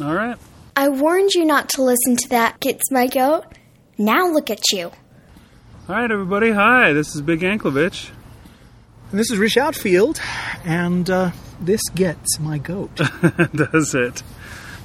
[0.00, 0.36] All right.
[0.76, 3.44] I warned you not to listen to that, Gets My Goat.
[3.96, 4.86] Now look at you.
[5.88, 6.50] All right, everybody.
[6.50, 8.10] Hi, this is Big Anklovich.
[9.10, 10.20] And this is Rich Outfield,
[10.64, 11.30] and uh,
[11.60, 12.96] this gets my goat.
[13.54, 14.22] Does it?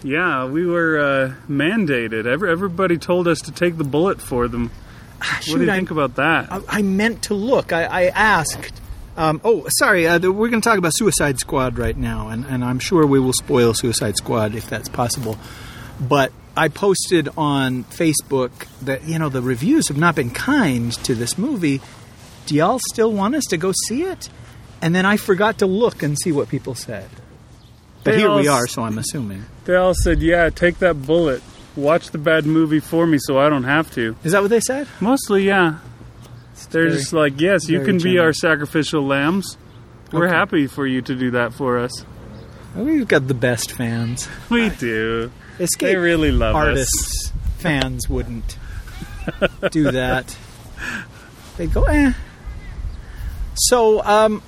[0.04, 2.26] Yeah, we were uh, mandated.
[2.28, 4.70] Every, everybody told us to take the bullet for them.
[5.20, 6.52] what do you I- think about that?
[6.52, 7.74] I, I meant to look.
[7.74, 8.80] I, I asked.
[9.20, 10.08] Um, oh, sorry.
[10.08, 13.06] Uh, the- we're going to talk about Suicide Squad right now, and, and I'm sure
[13.06, 15.38] we will spoil Suicide Squad if that's possible.
[16.00, 18.52] But I posted on Facebook
[18.82, 21.82] that you know the reviews have not been kind to this movie.
[22.46, 24.30] Do y'all still want us to go see it?
[24.82, 27.10] And then I forgot to look and see what people said.
[28.06, 29.44] But They here we are, so I'm assuming.
[29.66, 31.44] they all said, "Yeah, take that bullet.
[31.76, 34.62] Watch the bad movie for me, so I don't have to." Is that what they
[34.62, 34.88] said?
[35.02, 35.80] Mostly, yeah.
[36.68, 39.58] They're very- just like, "Yes, you can be our sacrificial lambs.
[40.12, 40.36] We're Okay.
[40.36, 41.92] happy for you to do that for us.
[42.76, 44.28] We've got the best fans.
[44.50, 45.32] We do.
[45.60, 48.58] Escape They really love us." artists fans wouldn't
[49.72, 50.36] do that.
[51.58, 52.14] They'd go, eh.
[53.56, 54.42] So, um,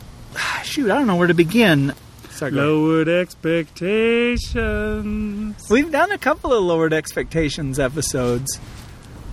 [0.63, 1.93] shoot, I don't know where to begin.
[2.29, 2.51] Sorry.
[2.51, 5.55] Lowered expectations.
[5.69, 8.59] We've done a couple of lowered expectations episodes,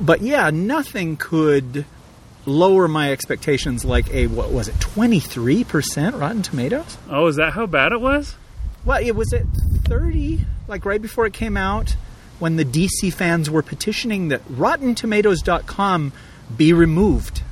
[0.00, 1.84] but yeah, nothing could
[2.48, 6.98] lower my expectations like a what was it, twenty three percent Rotten Tomatoes?
[7.08, 8.36] Oh, is that how bad it was?
[8.84, 9.44] Well, it was at
[9.86, 11.96] 30, like right before it came out,
[12.38, 16.12] when the DC fans were petitioning that RottenTomatoes.com
[16.56, 17.42] be removed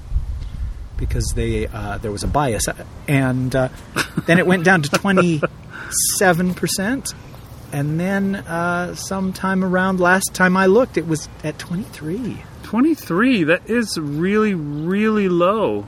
[0.96, 2.64] because they uh, there was a bias,
[3.06, 3.68] and uh,
[4.26, 7.12] then it went down to 27 percent,
[7.72, 12.42] and then uh, sometime around last time I looked, it was at 23.
[12.66, 13.44] 23.
[13.44, 15.86] That is really, really low.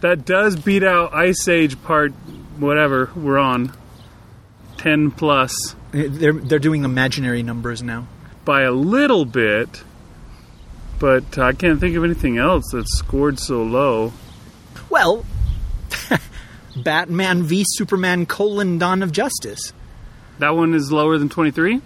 [0.00, 2.12] That does beat out Ice Age part,
[2.58, 3.72] whatever we're on.
[4.78, 8.06] 10 plus eh, They're they're doing imaginary numbers now.
[8.44, 9.84] by a little bit,
[10.98, 14.12] but I can't think of anything else that's scored so low.
[14.90, 15.24] Well,
[16.76, 19.72] Batman v Superman: colon Dawn of Justice.
[20.40, 21.80] That one is lower than 23?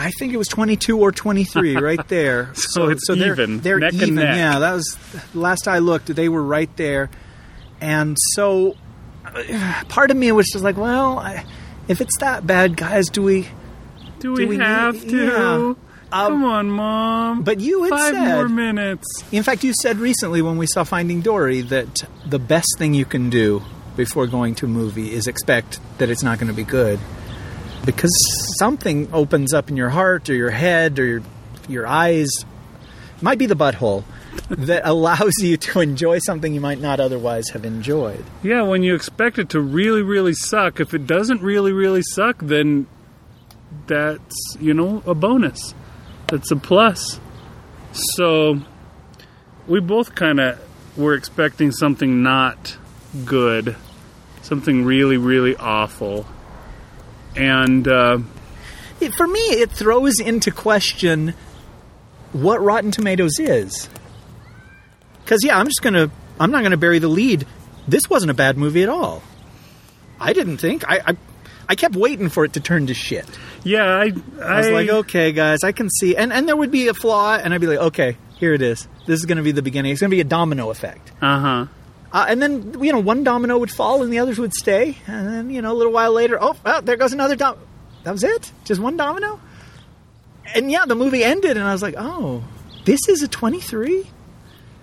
[0.00, 2.54] I think it was 22 or 23 right there.
[2.54, 4.14] So it's they're, even, They're neck and even.
[4.16, 4.36] neck.
[4.36, 4.96] Yeah, that was
[5.34, 6.06] last I looked.
[6.14, 7.10] They were right there,
[7.80, 8.76] and so
[9.24, 11.44] uh, part of me was just like, well, I,
[11.88, 13.48] if it's that bad, guys, do we?
[14.20, 15.16] Do we, we need- have to?
[15.26, 15.74] yeah.
[16.10, 17.42] Um, Come on, Mom.
[17.42, 19.06] But you had Five said, more minutes.
[19.30, 23.04] in fact, you said recently when we saw Finding Dory that the best thing you
[23.04, 23.62] can do
[23.94, 26.98] before going to a movie is expect that it's not going to be good.
[27.88, 28.12] Because
[28.58, 31.22] something opens up in your heart or your head or your,
[31.70, 32.28] your eyes,
[33.22, 34.04] might be the butthole,
[34.50, 38.22] that allows you to enjoy something you might not otherwise have enjoyed.
[38.42, 42.36] Yeah, when you expect it to really, really suck, if it doesn't really, really suck,
[42.42, 42.86] then
[43.86, 45.74] that's, you know, a bonus.
[46.26, 47.18] That's a plus.
[47.92, 48.60] So
[49.66, 50.60] we both kind of
[50.94, 52.76] were expecting something not
[53.24, 53.76] good,
[54.42, 56.26] something really, really awful.
[57.38, 58.18] And uh,
[59.00, 61.34] It, for me, it throws into question
[62.32, 63.88] what Rotten Tomatoes is.
[65.24, 66.10] Because, yeah, I'm just going to,
[66.40, 67.46] I'm not going to bury the lead.
[67.86, 69.22] This wasn't a bad movie at all.
[70.20, 70.84] I didn't think.
[70.90, 71.16] I, I,
[71.68, 73.26] I kept waiting for it to turn to shit.
[73.62, 76.16] yeah, I, I, I was like, okay, guys, I can see.
[76.16, 78.88] And, and there would be a flaw, and I'd be like, okay, here it is.
[79.06, 79.92] This is going to be the beginning.
[79.92, 81.12] It's going to be a domino effect.
[81.22, 81.66] uh huh.
[82.10, 84.96] Uh, and then, you know, one domino would fall and the others would stay.
[85.06, 87.66] And then, you know, a little while later, oh, well, there goes another domino.
[88.04, 88.50] That was it?
[88.64, 89.40] Just one domino?
[90.54, 92.42] And yeah, the movie ended, and I was like, oh,
[92.86, 94.08] this is a 23?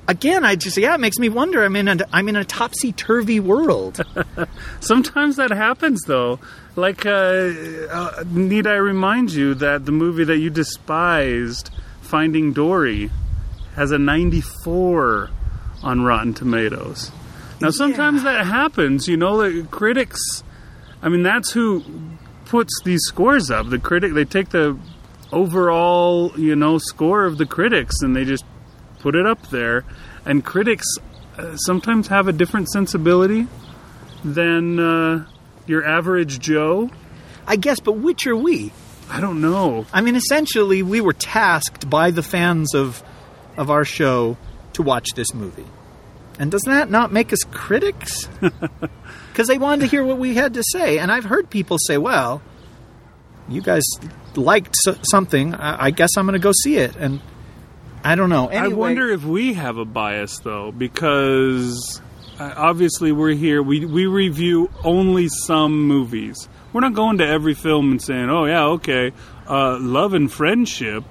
[0.07, 1.63] Again, I just, yeah, it makes me wonder.
[1.63, 4.05] I'm in a, I'm in a topsy turvy world.
[4.79, 6.39] Sometimes that happens, though.
[6.75, 11.71] Like, uh, uh, need I remind you that the movie that you despised,
[12.01, 13.09] Finding Dory,
[13.75, 15.31] has a 94
[15.85, 17.11] on Rotten Tomatoes.
[17.61, 20.19] Now, sometimes that happens, you know, the critics,
[21.01, 21.85] I mean, that's who
[22.45, 23.69] puts these scores up.
[23.69, 24.77] The critic, they take the
[25.31, 28.43] overall, you know, score of the critics and they just
[28.99, 29.85] put it up there.
[30.25, 30.85] And critics
[31.37, 33.47] uh, sometimes have a different sensibility
[34.23, 35.25] than uh,
[35.67, 36.89] your average Joe.
[37.47, 38.73] I guess, but which are we?
[39.09, 39.85] I don't know.
[39.93, 43.03] I mean, essentially, we were tasked by the fans of
[43.55, 44.37] of our show
[44.75, 45.65] to watch this movie.
[46.39, 48.27] And does that not make us critics?
[49.35, 50.97] Because they wanted to hear what we had to say.
[50.97, 52.41] And I've heard people say, well,
[53.49, 53.83] you guys
[54.33, 55.53] liked something.
[55.53, 56.95] I-, I guess I'm going to go see it.
[56.95, 57.19] And
[58.01, 58.47] I don't know.
[58.47, 62.01] Anyway, I wonder if we have a bias though, because
[62.39, 63.61] uh, obviously we're here.
[63.61, 66.47] We we review only some movies.
[66.71, 69.11] We're not going to every film and saying, "Oh yeah, okay,
[69.49, 71.03] uh, Love and Friendship,"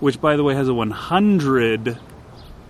[0.00, 1.98] which by the way has a 100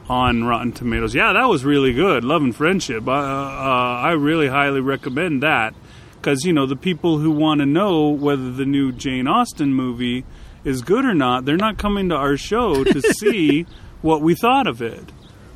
[0.09, 1.15] on Rotten Tomatoes.
[1.15, 2.25] Yeah, that was really good.
[2.25, 3.07] Love and Friendship.
[3.07, 5.75] Uh, uh, I really highly recommend that
[6.17, 10.25] because you know the people who want to know whether the new Jane Austen movie
[10.65, 13.67] is good or not, they're not coming to our show to see
[14.03, 15.13] what we thought of it.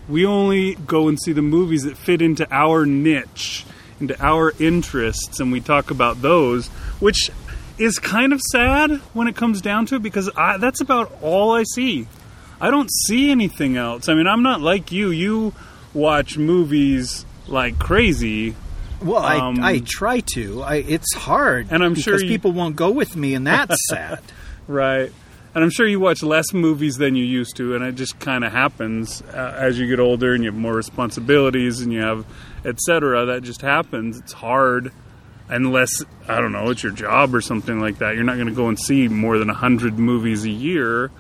[0.08, 3.64] We only go and see the movies that fit into our niche,
[4.00, 6.69] into our interests, and we talk about those,
[6.99, 7.31] which
[7.78, 11.52] is kind of sad when it comes down to it because I, that's about all
[11.52, 12.06] I see.
[12.62, 14.09] I don't see anything else.
[14.09, 15.11] I mean, I'm not like you.
[15.11, 15.53] You
[15.93, 18.55] watch movies like crazy.
[19.03, 20.62] Well, Um, I, I try to.
[20.62, 23.76] I, it's hard, And I'm because sure you- people won't go with me, and that's
[23.91, 24.20] sad.
[24.69, 25.12] Right.
[25.55, 28.43] And I'm sure you watch less movies than you used to, and it just kind
[28.44, 32.25] of happens uh, as you get older and you have more responsibilities and you have
[32.64, 33.26] etc.
[33.26, 34.19] That just happens.
[34.19, 34.93] It's hard,
[35.50, 35.91] unless
[36.29, 38.14] I don't know, it's your job or something like that.
[38.14, 41.11] You're not going to go and see more than hundred movies a year,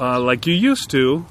[0.00, 1.26] uh, like you used to.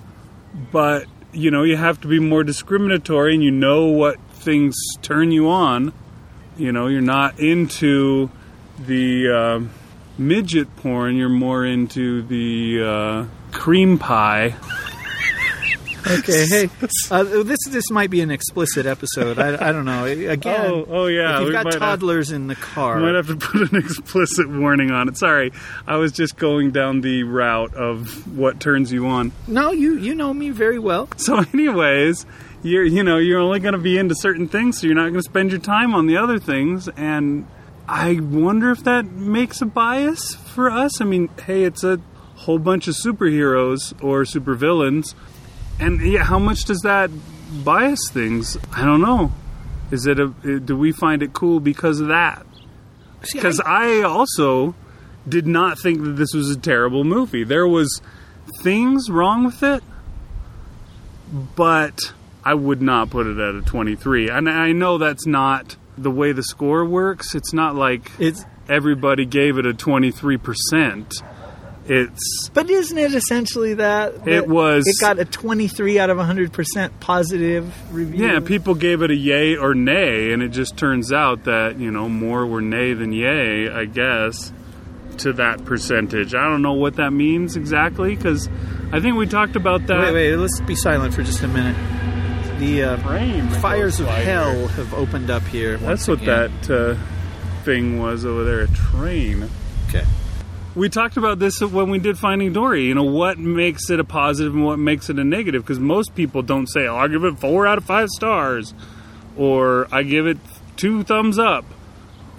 [0.71, 5.31] But you know, you have to be more discriminatory, and you know what things turn
[5.31, 5.91] you on.
[6.57, 8.29] You know, you're not into
[8.77, 9.29] the.
[9.29, 9.59] Uh,
[10.19, 14.55] midget porn, you're more into the uh, cream pie.
[16.09, 16.69] Okay, hey,
[17.11, 19.37] uh, this this might be an explicit episode.
[19.37, 20.05] I, I don't know.
[20.05, 23.27] Again, Oh, oh, yeah, if you've got might have- toddlers in the car, might have
[23.27, 25.17] to put an explicit warning on it.
[25.17, 25.51] Sorry,
[25.85, 29.31] I was just going down the route of what turns you on.
[29.47, 31.07] no, you you know me very well.
[31.17, 32.25] So, anyways,
[32.63, 35.13] you're you know you're only going to be into certain things, so you're not going
[35.15, 36.87] to spend your time on the other things.
[36.89, 37.45] And
[37.87, 41.01] I wonder if that makes a bias for us.
[41.01, 41.99] I mean, hey, it's a
[42.35, 45.13] whole bunch of superheroes or supervillains,
[45.79, 47.09] and yeah, how much does that
[47.63, 48.57] bias things?
[48.73, 49.31] I don't know.
[49.91, 50.27] Is it a
[50.59, 52.45] do we find it cool because of that?
[53.33, 54.75] Because I- I also
[55.27, 57.43] did not think that this was a terrible movie.
[57.43, 58.01] There was
[58.61, 59.83] things wrong with it,
[61.55, 64.29] but I would not put it at a 23.
[64.29, 67.35] And I know that's not the way the score works.
[67.35, 71.21] It's not like it's everybody gave it a 23%.
[71.89, 74.27] It's but isn't it essentially that?
[74.27, 78.27] It was- It got a twenty three out of hundred percent positive review.
[78.27, 81.89] yeah, people gave it a yay or nay, and it just turns out that you
[81.91, 84.53] know more were nay than yay, I guess,
[85.17, 86.35] to that percentage.
[86.35, 88.47] I don't know what that means exactly because
[88.91, 89.99] I think we talked about that.
[89.99, 90.35] Wait, wait.
[90.35, 91.75] Let's be silent for just a minute.
[92.59, 95.77] The uh, Frame fires of hell have opened up here.
[95.77, 96.51] That's what again.
[96.61, 99.49] that uh, thing was over there—a train.
[99.87, 100.03] Okay.
[100.75, 102.85] We talked about this when we did Finding Dory.
[102.85, 105.63] You know, what makes it a positive and what makes it a negative?
[105.63, 108.75] Because most people don't say, oh, I'll give it four out of five stars,
[109.35, 110.37] or I give it
[110.77, 111.65] two thumbs up.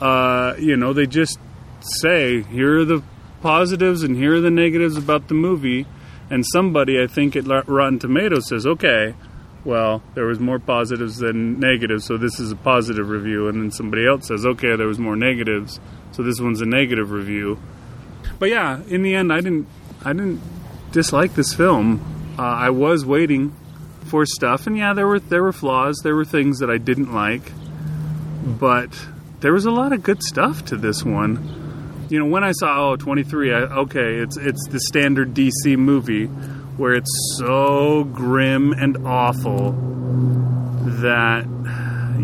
[0.00, 1.40] Uh, you know, they just
[1.80, 3.02] say, here are the
[3.42, 5.86] positives and here are the negatives about the movie.
[6.30, 9.14] And somebody, I think, at Rotten Tomatoes says, okay,
[9.64, 13.48] well, there was more positives than negatives, so this is a positive review.
[13.48, 15.80] And then somebody else says, okay, there was more negatives,
[16.12, 17.58] so this one's a negative review.
[18.40, 19.68] But yeah, in the end, I didn't,
[20.02, 20.40] I didn't
[20.92, 22.34] dislike this film.
[22.38, 23.54] Uh, I was waiting
[24.06, 27.12] for stuff, and yeah, there were there were flaws, there were things that I didn't
[27.12, 27.52] like,
[28.42, 28.88] but
[29.40, 32.06] there was a lot of good stuff to this one.
[32.08, 36.26] You know, when I saw oh 23, I, okay, it's it's the standard DC movie
[36.26, 39.72] where it's so grim and awful
[41.02, 41.44] that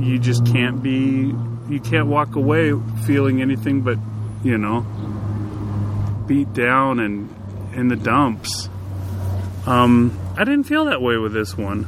[0.01, 1.35] you just can't be
[1.69, 2.73] you can't walk away
[3.05, 3.99] feeling anything but
[4.43, 4.87] you know
[6.27, 7.35] beat down and
[7.75, 8.69] in the dumps
[9.67, 11.87] um i didn't feel that way with this one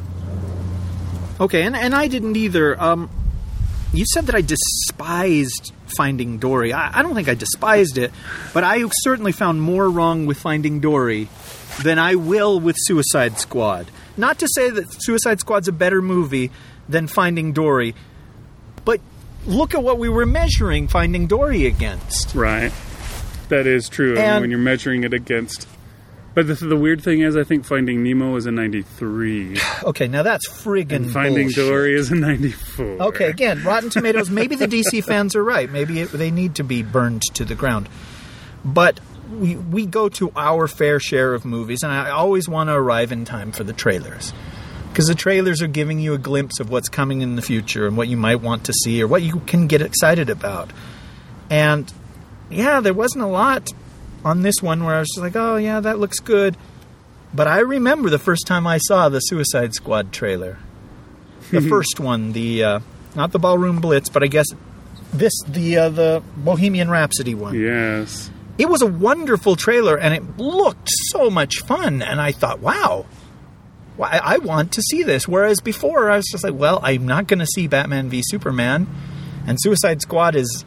[1.40, 2.80] Okay, and, and I didn't either.
[2.80, 3.08] Um,
[3.92, 6.72] you said that I despised Finding Dory.
[6.72, 8.10] I, I don't think I despised it,
[8.52, 11.28] but I certainly found more wrong with Finding Dory
[11.84, 13.88] than I will with Suicide Squad.
[14.16, 16.50] Not to say that Suicide Squad's a better movie
[16.88, 17.94] than Finding Dory,
[18.84, 19.00] but
[19.46, 22.34] look at what we were measuring Finding Dory against.
[22.34, 22.72] right
[23.48, 25.66] that is true And- when you're measuring it against
[26.34, 30.22] but the, the weird thing is i think finding nemo is a 93 Okay, now
[30.22, 31.66] that's friggin' and finding bullshit.
[31.66, 34.28] dory is a 94 Okay, again, Rotten Tomatoes.
[34.30, 35.70] Maybe the DC fans are right.
[35.70, 37.88] Maybe it, they need to be burned to the ground.
[38.64, 39.00] But
[39.32, 43.12] we we go to our fair share of movies, and I always want to arrive
[43.12, 44.32] in time for the trailers
[44.90, 47.96] because the trailers are giving you a glimpse of what's coming in the future and
[47.96, 50.70] what you might want to see or what you can get excited about.
[51.50, 51.90] And
[52.50, 53.70] yeah, there wasn't a lot
[54.24, 56.56] on this one where I was just like, oh yeah, that looks good.
[57.34, 60.58] But I remember the first time I saw the Suicide Squad trailer
[61.50, 62.80] the first one, the uh,
[63.14, 64.46] not the Ballroom Blitz, but I guess
[65.12, 67.58] this the uh, the Bohemian Rhapsody one.
[67.58, 68.30] Yes.
[68.58, 72.02] It was a wonderful trailer, and it looked so much fun.
[72.02, 73.06] And I thought, wow,
[74.02, 75.28] I, I want to see this.
[75.28, 78.88] Whereas before, I was just like, well, I'm not going to see Batman v Superman,
[79.46, 80.64] and Suicide Squad is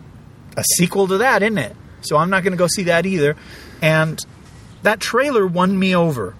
[0.61, 1.75] a sequel to that, isn't it?
[2.01, 3.35] So I'm not going to go see that either.
[3.81, 4.23] And
[4.83, 6.35] that trailer won me over.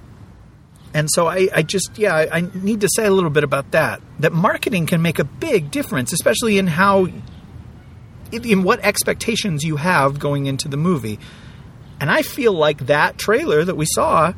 [0.94, 3.72] And so I, I just, yeah, I, I need to say a little bit about
[3.72, 4.01] that.
[4.20, 7.08] That marketing can make a big difference, especially in how,
[8.32, 11.20] in what expectations you have going into the movie.
[12.00, 14.34] And I feel like that trailer that we saw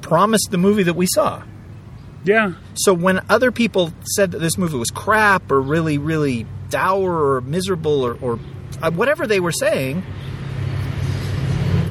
[0.00, 1.42] promised the movie that we saw.
[2.24, 2.54] Yeah.
[2.74, 7.40] So when other people said that this movie was crap or really, really dour or
[7.40, 8.38] miserable or, or
[8.82, 10.04] uh, whatever they were saying,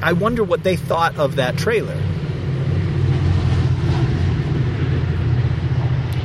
[0.02, 2.00] I wonder what they thought of that trailer.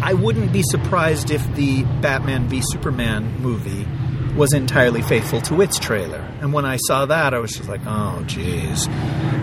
[0.01, 3.87] I wouldn't be surprised if the Batman v Superman movie
[4.35, 6.19] was entirely faithful to its trailer.
[6.41, 8.87] And when I saw that, I was just like, oh, geez.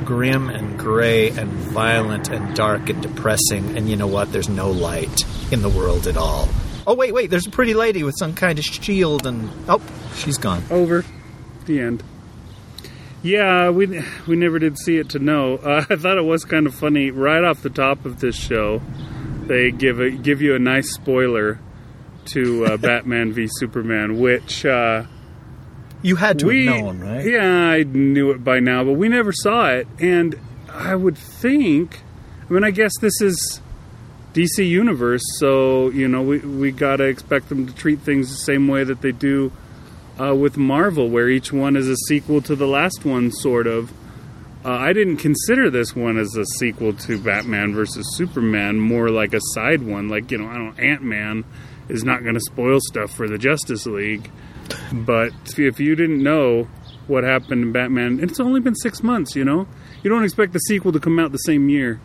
[0.05, 3.77] Grim and gray and violent and dark and depressing.
[3.77, 4.33] And you know what?
[4.33, 5.23] There's no light
[5.53, 6.49] in the world at all.
[6.91, 7.31] Oh, wait, wait.
[7.31, 9.49] There's a pretty lady with some kind of shield and.
[9.69, 9.81] Oh,
[10.17, 10.65] she's gone.
[10.73, 11.05] Over.
[11.67, 12.03] The end.
[13.23, 15.57] Yeah, we we never did see it to know.
[15.63, 18.83] Uh, I thought it was kind of funny right off the top of this show.
[19.47, 21.61] They give a, give you a nice spoiler
[22.25, 25.05] to uh, Batman v Superman, which uh,
[26.03, 27.25] You had to we have known, right?
[27.25, 30.35] yeah I knew it by now, but we never saw it, and
[30.69, 32.01] I would think.
[32.49, 33.61] I mean, I guess this is
[34.35, 38.69] DC Universe, so you know we we gotta expect them to treat things the same
[38.69, 39.53] way that they do
[40.21, 43.93] uh, with Marvel, where each one is a sequel to the last one, sort of.
[44.63, 49.33] Uh, I didn't consider this one as a sequel to Batman versus Superman, more like
[49.33, 50.09] a side one.
[50.09, 51.45] Like you know, I don't Ant Man
[51.89, 54.31] is not going to spoil stuff for the Justice League,
[54.93, 56.69] but if you didn't know
[57.09, 59.35] what happened in Batman, it's only been six months.
[59.35, 59.67] You know,
[60.05, 62.01] you don't expect the sequel to come out the same year.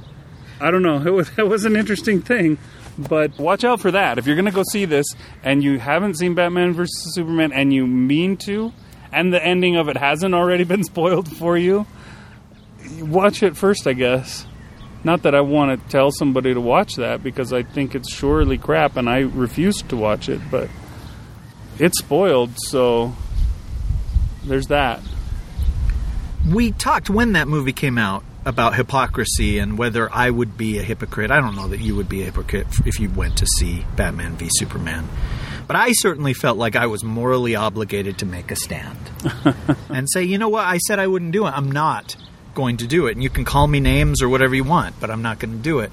[0.59, 1.01] I don't know.
[1.05, 2.57] It was, it was an interesting thing.
[2.97, 4.17] But watch out for that.
[4.17, 5.05] If you're going to go see this
[5.43, 7.13] and you haven't seen Batman vs.
[7.13, 8.71] Superman and you mean to,
[9.11, 11.85] and the ending of it hasn't already been spoiled for you,
[13.01, 14.45] watch it first, I guess.
[15.03, 18.57] Not that I want to tell somebody to watch that because I think it's surely
[18.57, 20.69] crap and I refuse to watch it, but
[21.77, 23.13] it's spoiled, so
[24.45, 25.01] there's that.
[26.49, 30.83] we talked when that movie came out about hypocrisy and whether I would be a
[30.83, 31.31] hypocrite.
[31.31, 34.35] I don't know that you would be a hypocrite if you went to see Batman
[34.37, 35.07] v Superman.
[35.67, 38.99] But I certainly felt like I was morally obligated to make a stand
[39.89, 41.51] and say, you know what, I said I wouldn't do it.
[41.51, 42.15] I'm not
[42.53, 43.13] going to do it.
[43.13, 45.63] And you can call me names or whatever you want, but I'm not going to
[45.63, 45.91] do it.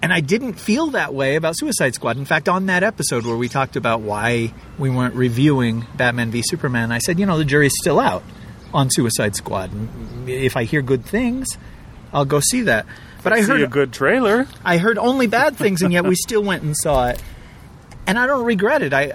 [0.00, 2.18] And I didn't feel that way about Suicide Squad.
[2.18, 6.40] In fact, on that episode where we talked about why we weren't reviewing Batman v
[6.44, 8.22] Superman, I said, you know, the jury's still out
[8.78, 9.70] on Suicide Squad.
[10.28, 11.58] If I hear good things,
[12.12, 12.86] I'll go see that.
[13.24, 14.46] But I See heard a good trailer.
[14.64, 17.20] I heard only bad things, and yet we still went and saw it.
[18.06, 18.92] And I don't regret it.
[18.94, 19.14] I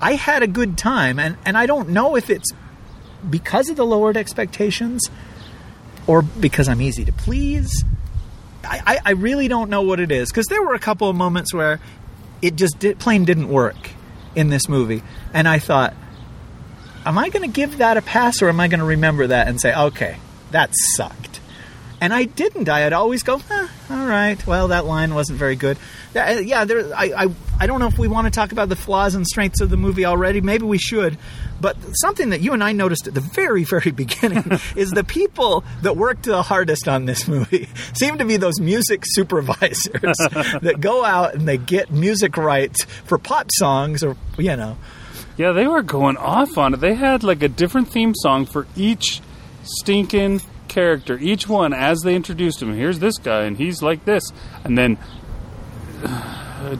[0.00, 2.52] I had a good time, and, and I don't know if it's
[3.28, 5.02] because of the lowered expectations
[6.06, 7.84] or because I'm easy to please.
[8.62, 11.16] I, I, I really don't know what it is because there were a couple of
[11.16, 11.80] moments where
[12.42, 13.90] it just did, plain didn't work
[14.34, 15.94] in this movie, and I thought,
[17.08, 19.48] am I going to give that a pass or am I going to remember that
[19.48, 20.18] and say, okay,
[20.50, 21.40] that sucked?
[22.00, 22.68] And I didn't.
[22.68, 24.46] I had always go, eh, all right.
[24.46, 25.78] Well, that line wasn't very good.
[26.14, 26.94] Yeah, yeah, there.
[26.94, 27.26] I, I,
[27.58, 29.76] I don't know if we want to talk about the flaws and strengths of the
[29.76, 30.40] movie already.
[30.40, 31.18] Maybe we should.
[31.60, 34.44] But something that you and I noticed at the very, very beginning
[34.76, 39.02] is the people that worked the hardest on this movie seem to be those music
[39.04, 44.76] supervisors that go out and they get music rights for pop songs, or you know.
[45.38, 46.80] Yeah, they were going off on it.
[46.80, 49.20] They had like a different theme song for each
[49.62, 51.16] stinking character.
[51.16, 54.32] Each one, as they introduced him, here's this guy, and he's like this.
[54.64, 54.98] And then,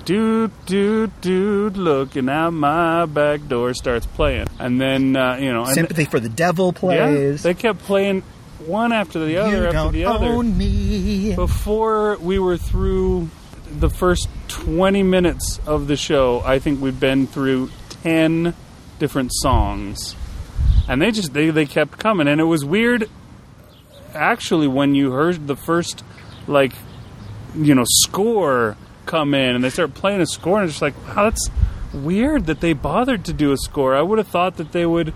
[0.04, 4.48] dude, dude, dude, looking out my back door starts playing.
[4.58, 7.44] And then, uh, you know, Sympathy for the Devil yeah, plays.
[7.44, 8.22] they kept playing
[8.66, 10.26] one after the other you after the other.
[10.26, 11.34] own me.
[11.36, 13.28] Before we were through
[13.70, 17.70] the first 20 minutes of the show, I think we've been through
[18.02, 18.54] 10
[18.98, 20.16] different songs.
[20.88, 23.08] And they just they, they kept coming and it was weird
[24.14, 26.02] actually when you heard the first
[26.46, 26.72] like
[27.54, 30.96] you know score come in and they start playing a score and it's just like
[31.06, 31.50] wow that's
[31.92, 33.94] weird that they bothered to do a score.
[33.94, 35.12] I would have thought that they would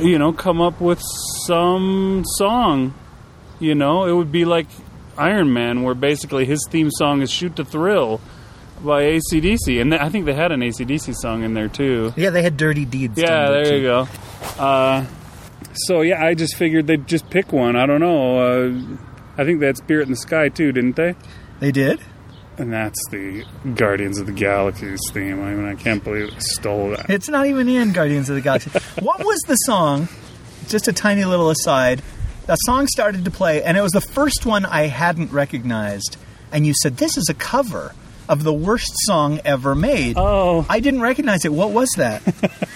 [0.00, 1.02] you know come up with
[1.46, 2.94] some song
[3.58, 4.66] you know, it would be like
[5.16, 8.20] Iron Man, where basically his theme song is "Shoot to Thrill."
[8.84, 12.12] By ACDC, and th- I think they had an ACDC song in there too.
[12.16, 13.18] Yeah, they had Dirty Deeds.
[13.18, 13.76] Yeah, there too.
[13.76, 14.08] you go.
[14.58, 15.06] Uh,
[15.74, 17.76] so yeah, I just figured they'd just pick one.
[17.76, 18.38] I don't know.
[18.38, 18.96] Uh,
[19.38, 21.14] I think they had Spirit in the Sky too, didn't they?
[21.60, 22.00] They did.
[22.58, 25.42] And that's the Guardians of the Galaxy's theme.
[25.42, 27.10] I mean, I can't believe it stole that.
[27.10, 28.70] It's not even in Guardians of the Galaxy.
[29.00, 30.08] what was the song?
[30.68, 32.02] Just a tiny little aside.
[32.46, 36.16] That song started to play, and it was the first one I hadn't recognized.
[36.50, 37.92] And you said, This is a cover
[38.28, 40.16] of the worst song ever made.
[40.18, 40.64] Oh.
[40.68, 41.52] I didn't recognize it.
[41.52, 42.22] What was that?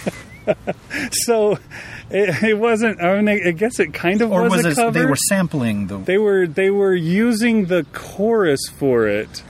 [1.13, 1.59] So
[2.11, 3.01] it, it wasn't.
[3.01, 4.99] I mean, I guess it kind of or was, was a it cover.
[4.99, 5.99] they were sampling the.
[5.99, 9.43] They were they were using the chorus for it.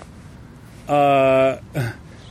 [0.88, 1.58] Uh,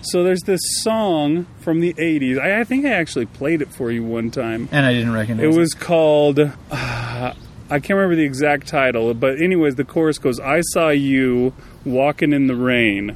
[0.01, 2.39] so there's this song from the '80s.
[2.39, 4.69] I, I think I actually played it for you one time.
[4.71, 5.57] and I didn't recognize It it.
[5.57, 6.39] was called.
[6.39, 11.53] Uh, I can't remember the exact title, but anyways, the chorus goes, "I saw you
[11.85, 13.15] walking in the rain,"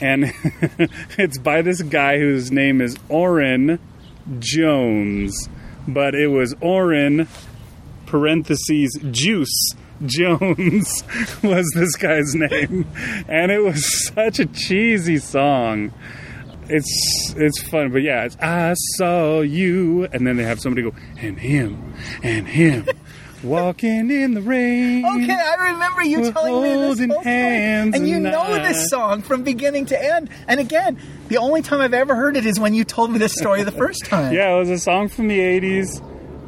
[0.00, 0.32] and
[1.18, 3.78] it's by this guy whose name is Oran
[4.38, 5.48] Jones,
[5.86, 7.28] but it was Orrin
[8.06, 9.74] parentheses Juice
[10.04, 11.04] Jones
[11.42, 12.86] was this guy's name,
[13.28, 15.92] and it was such a cheesy song.
[16.68, 20.96] It's it's fun, but yeah, it's I saw you, and then they have somebody go
[21.18, 22.86] and him and him
[23.42, 25.04] walking in the rain.
[25.04, 27.34] Okay, I remember you We're telling me this whole story.
[27.34, 30.30] and you know this song from beginning to end.
[30.48, 33.32] And again, the only time I've ever heard it is when you told me this
[33.34, 34.32] story the first time.
[34.32, 36.00] Yeah, it was a song from the '80s.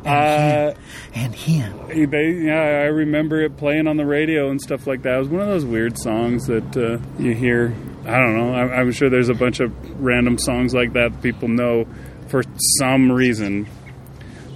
[0.04, 0.75] And, Uh,
[1.14, 2.11] And him.
[2.11, 5.16] they, yeah, I remember it playing on the radio and stuff like that.
[5.16, 7.75] It was one of those weird songs that uh, you hear.
[8.07, 8.54] I don't know.
[8.54, 11.87] I'm, I'm sure there's a bunch of random songs like that people know
[12.28, 12.42] for
[12.78, 13.66] some reason.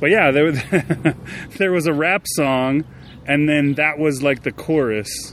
[0.02, 0.60] But yeah, there was,
[1.58, 2.82] there was a rap song,
[3.24, 5.32] and then that was like the chorus,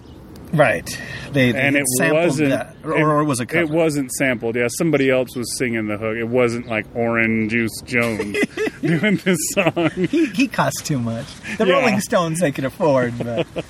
[0.53, 0.85] Right.
[1.31, 2.49] They, they and it wasn't.
[2.51, 2.75] that.
[2.83, 3.61] Or, or it was a cover.
[3.63, 4.55] It wasn't sampled.
[4.55, 6.17] Yeah, somebody else was singing the hook.
[6.17, 8.35] It wasn't like Orange Juice Jones
[8.81, 9.89] doing this song.
[10.09, 11.25] He, he cost too much.
[11.57, 11.73] The Yeah.
[11.73, 13.47] Rolling Stones they could afford, but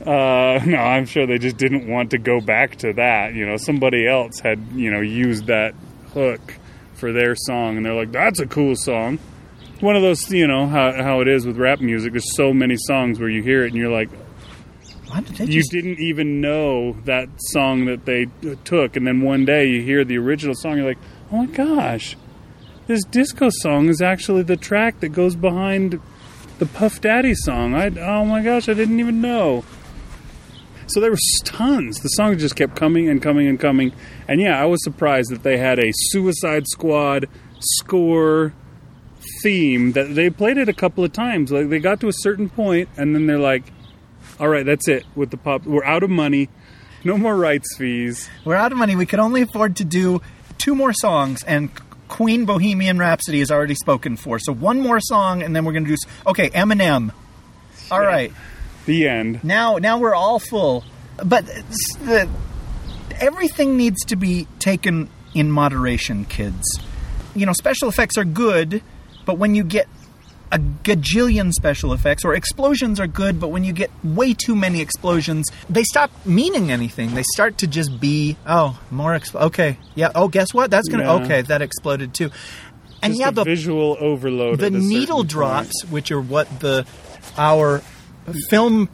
[0.00, 3.34] Uh, no, I'm sure they just didn't want to go back to that.
[3.34, 5.74] You know, somebody else had, you know, used that
[6.14, 6.54] hook
[6.94, 9.18] for their song, and they're like, "That's a cool song."
[9.80, 12.12] One of those, you know, how how it is with rap music.
[12.12, 14.10] There's so many songs where you hear it and you're like,
[15.18, 18.26] did they you just didn't even know that song that they
[18.64, 20.98] took, and then one day you hear the original song, you're like,
[21.32, 22.16] "Oh my gosh,
[22.86, 26.00] this disco song is actually the track that goes behind
[26.58, 29.64] the Puff Daddy song." I oh my gosh, I didn't even know.
[30.86, 32.00] So there was tons.
[32.00, 33.92] The song just kept coming and coming and coming,
[34.28, 37.28] and yeah, I was surprised that they had a Suicide Squad
[37.60, 38.52] score
[39.42, 41.50] theme that they played it a couple of times.
[41.52, 43.64] Like they got to a certain point, and then they're like,
[44.38, 45.64] "All right, that's it with the pop.
[45.64, 46.48] We're out of money.
[47.04, 48.96] No more rights fees." We're out of money.
[48.96, 50.20] We could only afford to do
[50.58, 51.70] two more songs, and
[52.08, 54.38] Queen Bohemian Rhapsody is already spoken for.
[54.38, 55.96] So one more song, and then we're going to do.
[56.26, 57.12] Okay, Eminem.
[57.90, 58.32] All right,
[58.86, 59.42] The end.
[59.42, 60.84] now now we're all full,
[61.24, 62.28] but the,
[63.20, 66.62] everything needs to be taken in moderation, kids.
[67.34, 68.82] You know, special effects are good,
[69.30, 69.86] but when you get
[70.50, 74.80] a gajillion special effects, or explosions are good, but when you get way too many
[74.80, 77.14] explosions, they stop meaning anything.
[77.14, 80.10] They start to just be, oh, more expl- okay, yeah.
[80.16, 80.68] Oh, guess what?
[80.72, 81.24] That's gonna Yeah.
[81.24, 81.42] okay.
[81.42, 82.30] That exploded too.
[83.00, 84.58] And Just yeah, the visual overload.
[84.58, 86.84] the needle drops, which are what the
[87.38, 87.80] our
[88.48, 88.88] film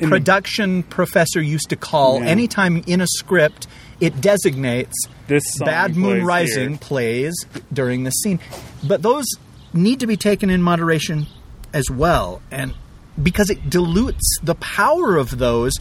[0.00, 2.26] In production professor used to call Yeah.
[2.26, 3.68] anytime in a script
[4.00, 4.92] it designates
[5.28, 6.78] This Bad Moon Rising here.
[6.78, 7.32] plays
[7.72, 8.40] during the scene.
[8.82, 9.24] But those
[9.74, 11.26] need to be taken in moderation
[11.72, 12.74] as well, and
[13.22, 15.72] because it dilutes the power of those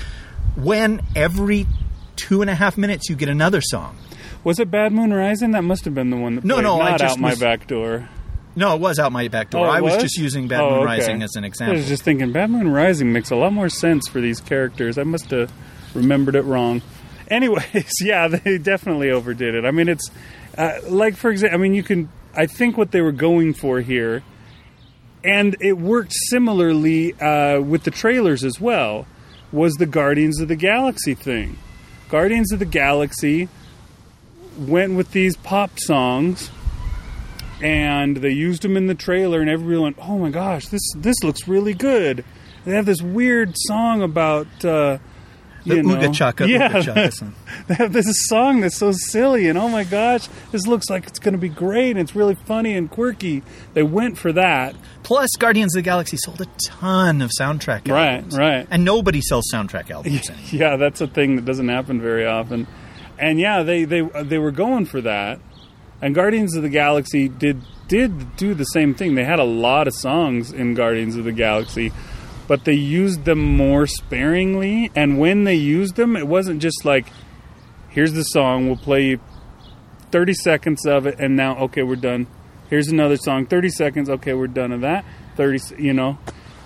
[0.56, 1.66] when every
[2.16, 3.98] two and a half minutes you get another song.
[4.44, 5.52] Was it Bad Moon Rising?
[5.52, 7.30] That must have been the one that No, played, no, I not just out my
[7.32, 8.10] was- back door.
[8.56, 9.66] No, it was out my back door.
[9.66, 10.86] Oh, I was, just using Bad Oh, Moon okay.
[10.86, 11.74] Rising as an example.
[11.76, 15.00] I was just thinking, Bad Moon Rising makes a lot more sense for these characters.
[15.00, 15.52] I must have
[15.96, 16.84] remembered it wrong.
[17.30, 19.66] Anyways, yeah, they definitely overdid it.
[19.66, 20.08] I mean, it's
[20.56, 22.10] uh, like, for example, I mean, you can.
[22.36, 24.24] I think what they were going for here,
[25.24, 29.06] and it worked similarly uh, with the trailers as well,
[29.52, 31.58] was the Guardians of the Galaxy thing.
[32.10, 33.50] Guardians of the Galaxy
[34.58, 36.52] went with these pop songs
[37.64, 41.16] and they used them in the trailer, and everybody went, "Oh my gosh, this this
[41.24, 42.26] looks really good."
[42.66, 44.98] They have this weird song about uh,
[45.66, 47.36] the you know, Ooga Chaka, yeah, Ooga Chaka song.
[47.68, 51.20] they have this song that's so silly, and oh my gosh, this looks like it's
[51.20, 51.92] going to be great.
[51.92, 53.44] And it's really funny and quirky.
[53.74, 58.16] They went for that, Plus, Guardians of the Galaxy sold a ton of soundtrack right?
[58.16, 58.38] albums.
[58.38, 58.68] Right.
[58.72, 60.48] And nobody sells soundtrack albums anymore.
[60.52, 62.68] Yeah, that's a thing that doesn't happen very often.
[63.20, 65.40] and yeah, they they they were going for that.
[66.02, 69.16] And Guardians of the Galaxy did did do the same thing.
[69.16, 71.92] They had a lot of songs in Guardians of the Galaxy,
[72.54, 74.92] but they used them more sparingly.
[74.96, 77.08] And when they used them, it wasn't just like,
[77.90, 78.68] "Here's the song.
[78.68, 79.20] We'll play you
[80.12, 82.28] 30 seconds of it, and now okay, we're done.
[82.70, 83.48] Here's another song.
[83.48, 84.08] 30 seconds.
[84.08, 85.04] Okay, we're done of that.
[85.36, 85.82] 30.
[85.82, 86.20] You know,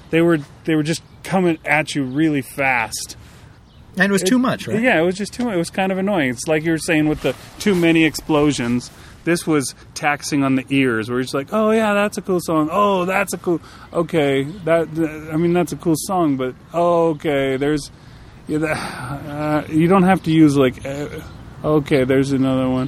[0.09, 3.15] they were they were just coming at you really fast.
[3.95, 4.81] And it was too much, right?
[4.81, 5.45] Yeah, it was just too.
[5.45, 5.53] Much.
[5.53, 6.31] It was kind of annoying.
[6.31, 8.91] It's like you were saying with the too many explosions.
[9.27, 11.09] This was taxing on the ears.
[11.09, 12.69] Where it's like, oh yeah, that's a cool song.
[12.71, 13.59] Oh, that's a cool.
[13.91, 14.87] Okay, that.
[15.33, 17.91] I mean, that's a cool song, but oh, okay, there's.
[18.47, 20.85] Yeah, that, uh, you don't have to use like.
[20.85, 21.19] Uh,
[21.61, 22.87] okay, there's another one.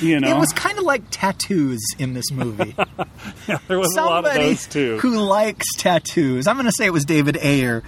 [0.00, 2.74] You know, It was kind of like tattoos in this movie.
[3.46, 4.98] yeah, there was a lot of Somebody those too.
[5.00, 6.46] who likes tattoos.
[6.46, 7.82] I'm going to say it was David Ayer.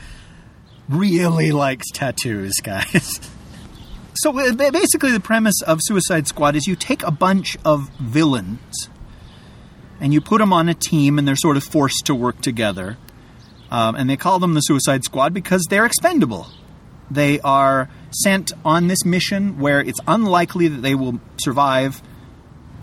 [0.91, 3.21] Really likes tattoos, guys.
[4.25, 8.89] So uh, basically, the premise of Suicide Squad is you take a bunch of villains
[10.01, 12.97] and you put them on a team, and they're sort of forced to work together.
[13.71, 16.47] Um, and they call them the Suicide Squad because they're expendable.
[17.11, 22.01] They are sent on this mission where it's unlikely that they will survive,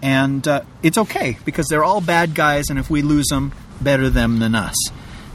[0.03, 3.51] and uh, it's okay because they're all bad guys, and if we lose them,
[3.81, 4.75] better them than us.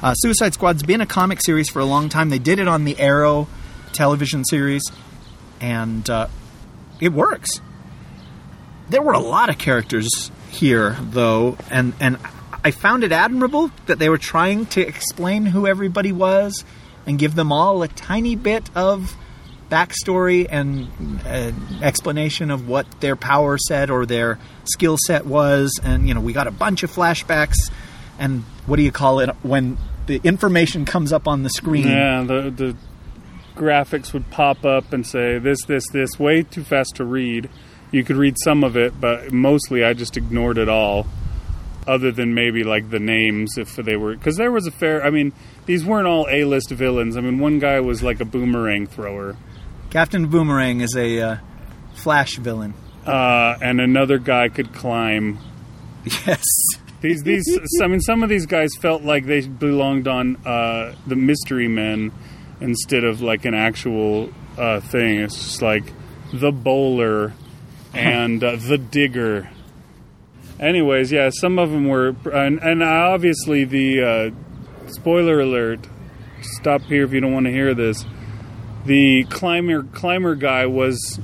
[0.01, 2.31] Uh, Suicide Squad's been a comic series for a long time.
[2.31, 3.49] They did it on the Arrow
[3.93, 4.85] television series,
[5.61, 6.29] and uh,
[7.01, 7.61] it works.
[8.89, 12.19] There were a lot of characters here, though, and and
[12.65, 16.65] I found it admirable that they were trying to explain who everybody was
[17.07, 19.17] and give them all a tiny bit of
[19.71, 20.89] backstory and
[21.25, 25.79] uh, explanation of what their power set or their skill set was.
[25.83, 27.71] And you know, we got a bunch of flashbacks.
[28.19, 31.87] And what do you call it when the information comes up on the screen?
[31.87, 32.77] Yeah, the the
[33.57, 36.19] graphics would pop up and say this, this, this.
[36.19, 37.49] Way too fast to read.
[37.91, 41.07] You could read some of it, but mostly I just ignored it all.
[41.89, 45.05] Other than maybe like the names, if they were, because there was a fair.
[45.05, 45.33] I mean,
[45.67, 47.17] these weren't all A-list villains.
[47.17, 49.37] I mean, one guy was like a boomerang thrower,
[49.91, 51.37] Captain Boomerang is a uh,
[51.95, 52.75] Flash villain.
[53.07, 55.39] uh, and another guy could climb.
[56.27, 56.43] Yes.
[57.01, 57.45] These, these.
[57.83, 62.11] I mean, some of these guys felt like they belonged on uh, the Mystery Men
[62.61, 65.21] instead of like an actual uh, thing.
[65.21, 65.85] It's just like
[66.33, 67.33] the bowler
[67.95, 69.51] and uh, the digger.
[70.59, 75.81] Anyways, yeah, some of them were, and, and obviously the uh, spoiler alert.
[76.41, 78.05] Stop here if you don't want to hear this.
[78.85, 81.19] The climber climber guy was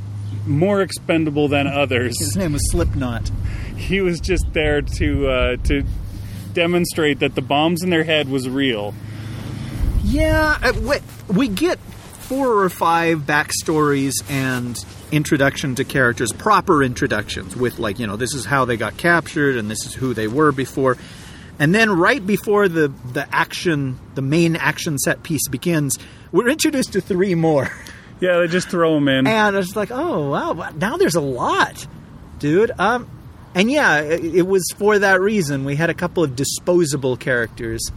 [0.46, 3.30] more expendable than others His name was Slipknot.
[3.76, 5.84] he was just there to uh, to
[6.52, 8.94] demonstrate that the bombs in their head was real.
[10.04, 10.96] Yeah, uh, we,
[11.34, 14.76] we get four or five backstories and
[15.12, 19.56] introduction to characters, proper introductions with like you know this is how they got captured
[19.56, 20.96] and this is who they were before,
[21.58, 25.96] and then right before the the action, the main action set piece begins,
[26.32, 27.68] we're introduced to three more,
[28.20, 29.26] Yeah, they just throw them in.
[29.26, 31.86] and it's like oh wow, now there's a lot,
[32.38, 32.72] dude.
[32.78, 33.08] Um,
[33.54, 37.90] and yeah, it, it was for that reason we had a couple of disposable characters.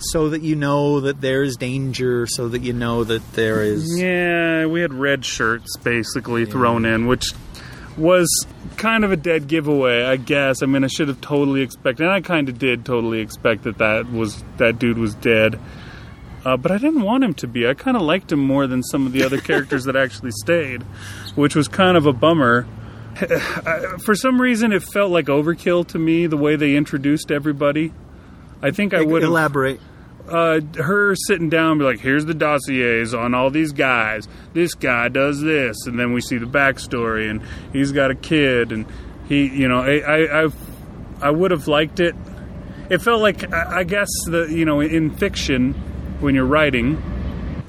[0.00, 4.66] So that you know that there's danger, so that you know that there is Yeah,
[4.66, 7.32] we had red shirts basically thrown in, which
[7.96, 10.62] was kind of a dead giveaway, I guess.
[10.62, 13.78] I mean, I should have totally expected, and I kind of did totally expect that
[13.78, 15.60] that was that dude was dead.
[16.44, 17.68] Uh, but I didn't want him to be.
[17.68, 20.82] I kind of liked him more than some of the other characters that actually stayed,
[21.34, 22.66] which was kind of a bummer.
[24.04, 27.92] For some reason, it felt like overkill to me the way they introduced everybody.
[28.62, 29.80] I think I would elaborate.
[30.28, 34.28] Uh, her sitting down, be like, "Here's the dossiers on all these guys.
[34.52, 38.72] This guy does this," and then we see the backstory, and he's got a kid,
[38.72, 38.86] and
[39.28, 40.48] he, you know, I, I,
[41.20, 42.14] I, would have liked it.
[42.88, 45.74] It felt like, I guess, the you know, in fiction,
[46.20, 46.96] when you're writing,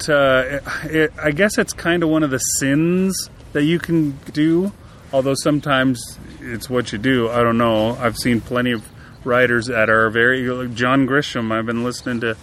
[0.08, 4.72] uh, it, I guess it's kind of one of the sins that you can do.
[5.12, 7.28] Although sometimes it's what you do.
[7.28, 7.94] I don't know.
[7.96, 8.91] I've seen plenty of
[9.24, 11.52] writers that are very like John Grisham.
[11.52, 12.36] I've been listening to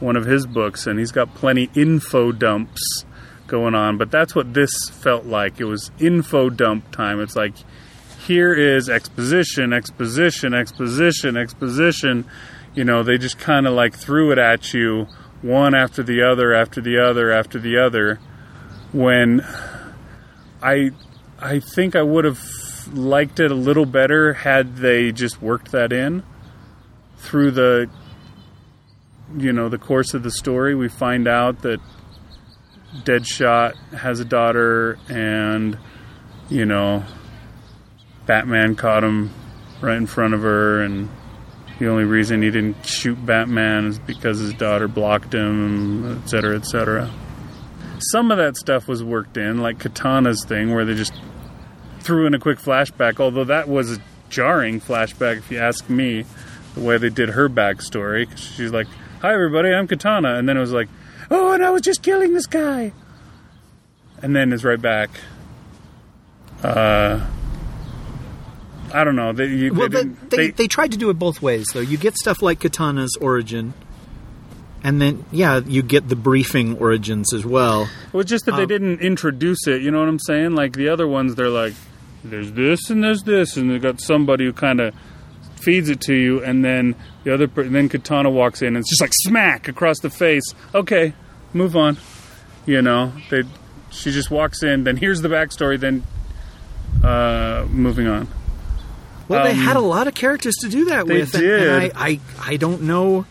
[0.00, 3.04] one of his books, and he's got plenty info dumps
[3.46, 3.98] going on.
[3.98, 5.60] But that's what this felt like.
[5.60, 7.20] It was info dump time.
[7.20, 7.54] It's like
[8.26, 12.24] here is exposition, exposition, exposition, exposition.
[12.74, 15.06] You know, they just kind of like threw it at you
[15.42, 18.18] one after the other, after the other, after the other.
[18.92, 19.44] When
[20.62, 20.90] I,
[21.38, 22.38] I think I would have
[22.96, 26.22] liked it a little better had they just worked that in
[27.18, 27.90] through the,
[29.36, 30.74] you know, the course of the story.
[30.74, 31.80] We find out that
[33.04, 35.78] Deadshot has a daughter and
[36.48, 37.04] you know,
[38.26, 39.30] Batman caught him
[39.80, 41.08] right in front of her, and
[41.78, 46.56] the only reason he didn't shoot Batman is because his daughter blocked him, etc cetera,
[46.56, 47.10] et cetera.
[48.12, 51.14] Some of that stuff was worked in, like Katana's thing, where they just
[52.04, 56.24] threw in a quick flashback, although that was a jarring flashback, if you ask me,
[56.74, 58.28] the way they did her backstory.
[58.36, 58.86] she's like,
[59.22, 60.34] Hi, everybody, I'm Katana.
[60.34, 60.88] And then it was like,
[61.30, 62.92] Oh, and I was just killing this guy.
[64.22, 65.10] And then it's right back.
[66.62, 67.24] Uh,
[68.92, 69.32] I don't know.
[69.32, 71.80] They, you, Well, they, they, they, they- they tried to do it both ways, though.
[71.80, 73.74] You get stuff like Katana's origin,
[74.82, 77.88] and then, yeah, you get the briefing origins as well.
[78.12, 79.82] Well, it's just that they Um, didn't introduce it.
[79.82, 80.54] You know what I'm saying?
[80.54, 81.74] Like the other ones, they're like,
[82.24, 84.94] "There's this and there's this," and they got somebody who kind of
[85.60, 88.90] feeds it to you, and then the other, per- then Katana walks in, and it's
[88.90, 90.44] just like smack across the face.
[90.74, 91.14] Okay,
[91.52, 91.96] move on.
[92.66, 93.44] You know, they,
[93.90, 94.84] she just walks in.
[94.84, 95.78] Then here's the backstory.
[95.80, 96.02] Then,
[97.02, 98.28] uh, moving on.
[99.28, 101.72] Well, they Um, had a lot of characters to do that they with, and- and,
[101.72, 101.92] I, did.
[101.96, 102.20] I,
[102.52, 103.24] I don't know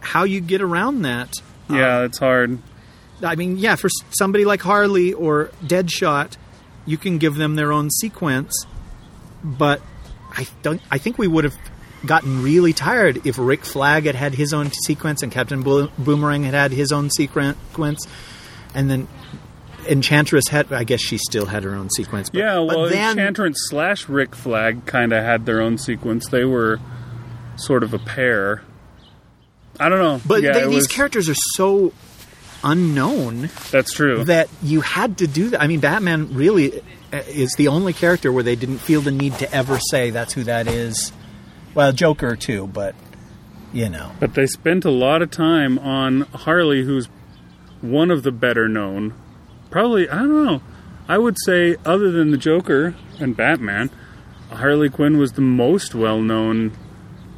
[0.00, 1.34] how you get around that.
[1.70, 2.58] Yeah, it's hard.
[3.22, 6.36] I mean, yeah, for somebody like Harley or Deadshot,
[6.86, 8.64] you can give them their own sequence,
[9.44, 9.82] but
[10.30, 10.80] I don't.
[10.90, 11.56] I think we would have
[12.04, 16.44] gotten really tired if Rick Flag had had his own sequence and Captain Bo- Boomerang
[16.44, 18.06] had had his own sequence,
[18.74, 19.08] and then
[19.88, 20.72] Enchantress had.
[20.72, 22.30] I guess she still had her own sequence.
[22.30, 26.28] But, Yeah, well, then, Enchantress slash Rick Flag kind of had their own sequence.
[26.28, 26.78] They were
[27.56, 28.62] sort of a pair.
[29.78, 31.92] I don't know, but yeah, they, these was- characters are so
[32.64, 34.24] unknown That's true.
[34.24, 35.60] that you had to do that.
[35.62, 36.80] I mean, Batman really
[37.12, 40.32] uh, is the only character where they didn't feel the need to ever say that's
[40.34, 41.12] who that is.
[41.74, 42.94] Well, Joker too, but
[43.72, 47.08] you know, But they spent a lot of time on Harley, who's
[47.82, 49.12] one of the better known.
[49.70, 50.62] Probably, I don't know.
[51.08, 53.90] I would say, other than the Joker and Batman,
[54.50, 56.72] Harley Quinn was the most well known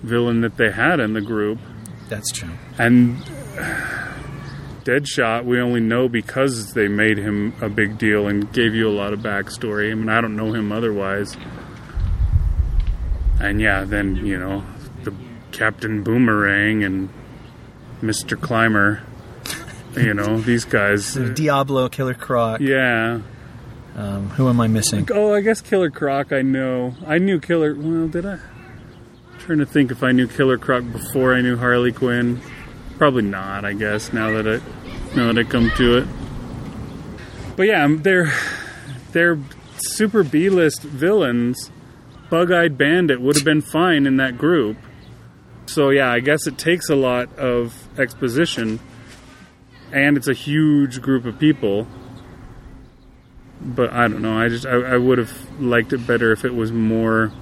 [0.03, 1.59] villain that they had in the group.
[2.09, 2.51] that's true.
[2.79, 3.19] And
[4.89, 8.91] Deadshot, we only know because they made him a big deal and gave you a
[8.91, 9.91] lot of backstory.
[9.91, 11.37] I mean, I don't know him otherwise.
[13.39, 14.65] And yeah, then, you know,
[15.05, 15.13] the
[15.53, 17.11] Captain Boomerang and
[18.01, 18.41] Mr.
[18.41, 19.03] Climber,
[19.95, 21.19] you know, these guys.
[21.19, 22.61] uh, Diablo, Killer Croc.
[22.63, 23.21] yeah.
[23.95, 25.07] Um, who am I missing?
[25.13, 26.95] Oh, I guess Killer Croc, I know.
[27.07, 27.75] I knew Killer.
[27.75, 28.39] Well, did I?
[29.39, 32.41] trying to think if I knew Killer Croc before I knew Harley Quinn.
[32.97, 34.63] Probably not, I guess, now that it
[35.15, 36.09] now that I come to it.
[37.57, 38.33] But yeah, um, they're
[39.13, 39.39] they're
[39.79, 41.71] super B list villains.
[42.31, 44.77] Bug Eyed Bandit would have been fine in that group.
[45.67, 48.81] So yeah, I guess it takes a lot of exposition
[49.93, 51.87] and it's a huge group of people.
[53.61, 54.39] But I don't know.
[54.39, 57.33] I just I, I would have liked it better if it was more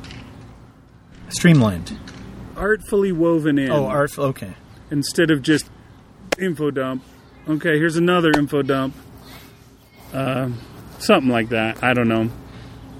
[1.28, 1.98] Streamlined.
[2.56, 3.70] artfully woven in.
[3.70, 4.18] Oh, Art.
[4.18, 4.54] Okay.
[4.90, 5.68] instead of just
[6.38, 7.02] info dump.
[7.48, 8.94] Okay, here's another info dump.
[10.12, 10.50] Uh,
[10.98, 11.82] something like that.
[11.82, 12.30] I don't know.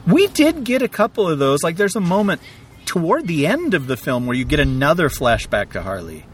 [0.06, 1.62] We did get a couple of those.
[1.62, 2.40] Like, there's a moment
[2.84, 6.24] toward the end of the film where you get another flashback to Harley.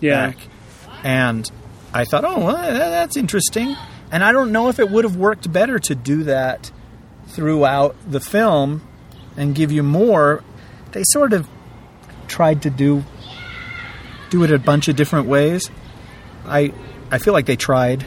[0.00, 0.38] Yeah, back.
[1.02, 1.50] And
[1.92, 3.76] I thought, oh, well, that's interesting.
[4.10, 6.70] And I don't know if it would have worked better to do that
[7.26, 8.86] throughout the film
[9.36, 10.42] and give you more.
[10.92, 11.46] They sort of
[12.26, 13.04] tried to do
[14.30, 15.70] do it a bunch of different ways.
[16.46, 16.72] I
[17.10, 18.04] I feel like they tried.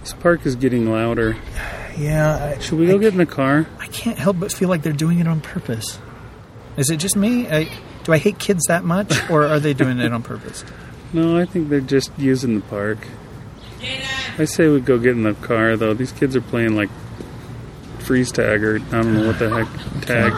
[0.00, 1.36] this park is getting louder.
[1.96, 3.66] Yeah, I, Should we go I, get in the car?
[3.78, 5.98] I can't help but feel like they're doing it on purpose.
[6.76, 7.48] Is it just me?
[7.48, 7.68] I,
[8.04, 10.64] do I hate kids that much, or are they doing it on purpose?
[11.14, 13.06] No, I think they're just using the park.
[14.38, 15.92] I say we go get in the car though.
[15.92, 16.88] These kids are playing like
[17.98, 20.32] freeze tag or I don't know what the heck tag.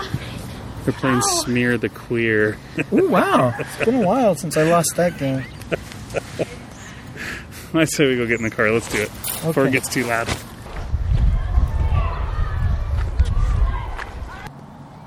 [0.85, 2.59] They're playing smear the queer.
[2.91, 5.45] Oh wow, it's been a while since I lost that game.
[7.81, 8.71] I say we go get in the car.
[8.71, 9.11] Let's do it
[9.43, 10.29] before it gets too loud.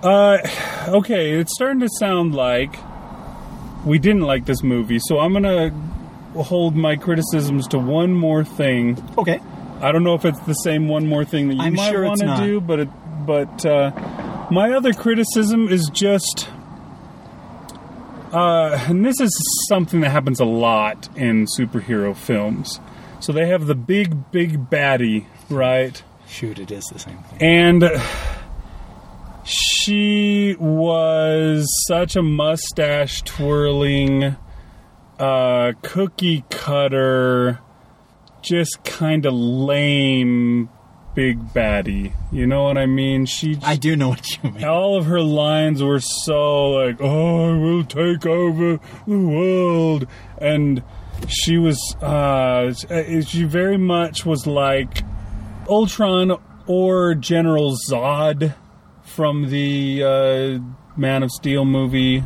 [0.03, 0.37] Uh,
[0.89, 2.75] okay, it's starting to sound like
[3.85, 5.69] we didn't like this movie, so I'm gonna
[6.35, 9.01] hold my criticisms to one more thing.
[9.17, 9.39] Okay.
[9.81, 12.03] I don't know if it's the same one more thing that you I'm might sure
[12.03, 12.89] want to do, but it,
[13.25, 16.47] but uh, my other criticism is just,
[18.31, 19.31] uh, and this is
[19.69, 22.79] something that happens a lot in superhero films.
[23.19, 26.01] So they have the big, big baddie, right?
[26.27, 27.41] Shoot, it is the same thing.
[27.41, 27.83] And
[29.43, 34.35] she was such a mustache twirling,
[35.17, 37.59] uh, cookie cutter,
[38.41, 40.69] just kind of lame
[41.17, 42.13] big baddie.
[42.31, 43.25] You know what I mean?
[43.25, 44.63] She Just, I do know what you mean.
[44.63, 50.05] all of her lines were so like, "Oh, I will take over the world,"
[50.37, 50.83] and
[51.27, 55.03] she was uh, she very much was like
[55.67, 58.53] Ultron or General Zod
[59.01, 60.59] from the uh,
[60.95, 62.23] Man of Steel movie,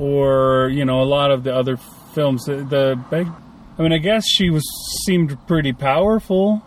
[0.00, 1.76] or you know a lot of the other
[2.12, 2.44] films.
[2.46, 3.32] The, the
[3.78, 4.64] I mean, I guess she was
[5.06, 6.64] seemed pretty powerful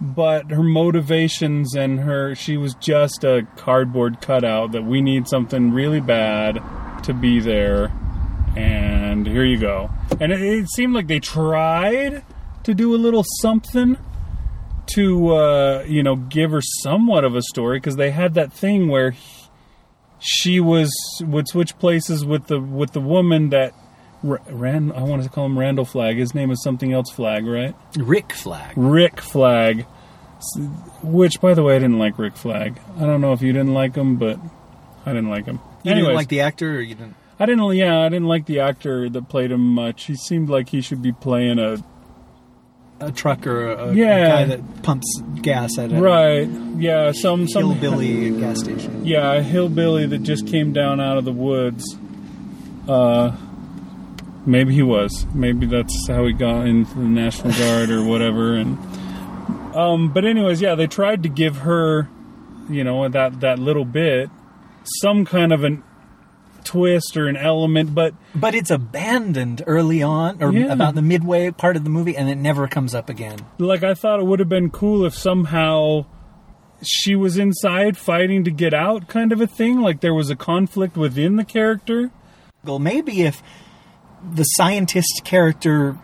[0.00, 5.72] but her motivations and her she was just a cardboard cutout that we need something
[5.72, 6.62] really bad
[7.04, 7.92] to be there.
[8.56, 9.90] And here you go.
[10.20, 12.24] And it, it seemed like they tried
[12.64, 13.96] to do a little something
[14.94, 18.88] to uh, you know give her somewhat of a story because they had that thing
[18.88, 19.20] where he-
[20.18, 23.72] she was would switch places with the with the woman that
[24.26, 27.74] Rand I wanted to call him Randall Flagg his name is something else Flagg right
[27.96, 28.72] Rick Flagg.
[28.76, 29.86] Rick Flagg,
[31.02, 32.78] which, by the way, I didn't like Rick Flagg.
[32.98, 34.38] I don't know if you didn't like him, but
[35.06, 35.60] I didn't like him.
[35.82, 37.14] You Anyways, didn't like the actor, or you didn't?
[37.38, 37.74] I didn't.
[37.76, 40.04] Yeah, I didn't like the actor that played him much.
[40.04, 41.78] He seemed like he should be playing a
[43.00, 44.28] A truck or a, a Yeah.
[44.28, 46.48] guy that pumps gas at a right.
[46.76, 49.04] Yeah, some some hillbilly gas station.
[49.06, 51.96] Yeah, a hillbilly that just came down out of the woods.
[52.88, 53.34] Uh,
[54.46, 55.26] maybe he was.
[55.34, 58.54] Maybe that's how he got into the National Guard or whatever.
[58.54, 58.78] And
[59.76, 62.08] um, but anyways, yeah, they tried to give her,
[62.70, 64.30] you know, that that little bit,
[65.02, 65.82] some kind of an
[66.64, 70.72] twist or an element, but But it's abandoned early on, or Yeah.
[70.72, 73.38] about the midway part of the movie, and it never comes up again.
[73.58, 76.06] like I thought it would have been cool if somehow
[76.82, 79.80] she was inside fighting to get out, kind of a thing.
[79.80, 82.10] Like there was a conflict within the character.
[82.64, 83.42] Well, maybe if
[84.34, 85.96] the scientist character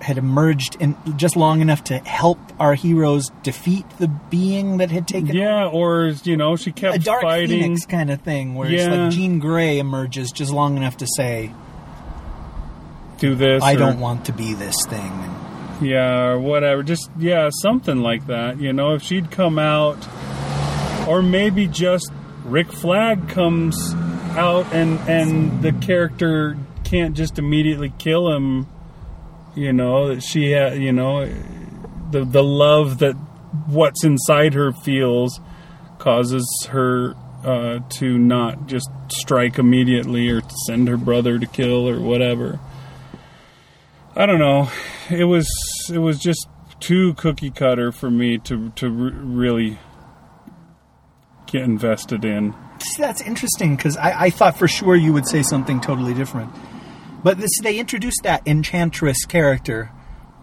[0.00, 5.06] had emerged in just long enough to help our heroes defeat the being that had
[5.06, 7.60] taken Yeah, or you know, she kept a Dark fighting.
[7.62, 11.52] Phoenix kind of thing, where it's like Jean Grey emerges just long enough to say,
[13.18, 13.62] Do this.
[13.62, 15.12] "I or- don't want to be this thing."
[15.80, 16.82] Yeah, or whatever.
[16.82, 18.60] Just yeah, something like that.
[18.60, 19.98] You know, if she'd come out,
[21.08, 22.10] or maybe just
[22.44, 23.94] Rick Flagg comes
[24.36, 26.56] out and and the character
[26.92, 28.66] can't just immediately kill him.
[29.54, 30.80] You know she had.
[30.80, 31.26] You know,
[32.10, 33.14] the the love that
[33.66, 35.40] what's inside her feels
[35.98, 41.88] causes her uh, to not just strike immediately or to send her brother to kill
[41.88, 42.60] or whatever.
[44.14, 44.70] I don't know.
[45.10, 45.48] It was
[45.90, 46.46] it was just
[46.78, 49.78] too cookie cutter for me to to re- really
[51.46, 52.54] get invested in.
[52.80, 56.52] See, that's interesting because I, I thought for sure you would say something totally different.
[57.22, 59.90] But this, they introduced that enchantress character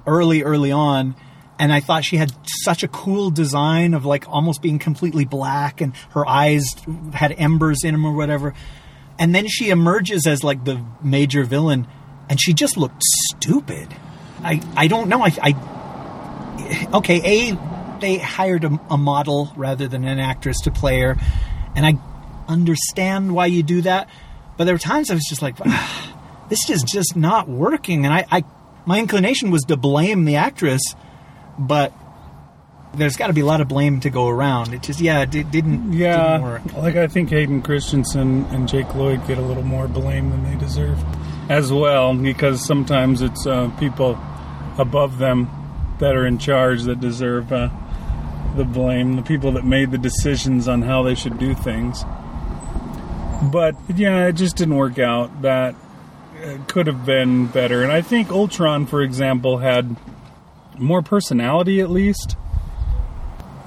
[0.08, 1.15] early, early on,
[1.60, 2.32] and I thought she had
[2.63, 6.65] such a cool design of like almost being completely black, and her eyes
[7.13, 8.54] had embers in them or whatever.
[9.20, 11.86] And then she emerges as like the major villain,
[12.30, 13.94] and she just looked stupid.
[14.42, 15.22] I I don't know.
[15.22, 17.50] I, I okay.
[17.52, 21.18] A they hired a, a model rather than an actress to play her,
[21.76, 21.96] and I
[22.48, 24.08] understand why you do that.
[24.56, 26.09] But there were times I was just like, "Ah,
[26.50, 28.44] this is just not working, and I, I
[28.86, 30.82] my inclination was to blame the actress,
[31.58, 31.94] but
[32.96, 34.74] there's got to be a lot of blame to go around.
[34.74, 36.74] It just yeah, it di- didn't didn't Yeah, work.
[36.74, 40.56] like I think Hayden Christensen and Jake Lloyd get a little more blame than they
[40.58, 40.98] deserve,
[41.50, 44.18] as well, because sometimes it's uh, people
[44.80, 45.50] above them
[46.00, 47.70] that are in charge that deserve uh,
[48.56, 49.18] the blame.
[49.18, 52.04] The people that made the decisions on how they should do things.
[53.52, 55.42] But yeah, it just didn't work out.
[55.44, 55.76] That
[56.67, 59.95] could have been better, and I think Ultron, for example, had
[60.78, 62.36] more personality at least.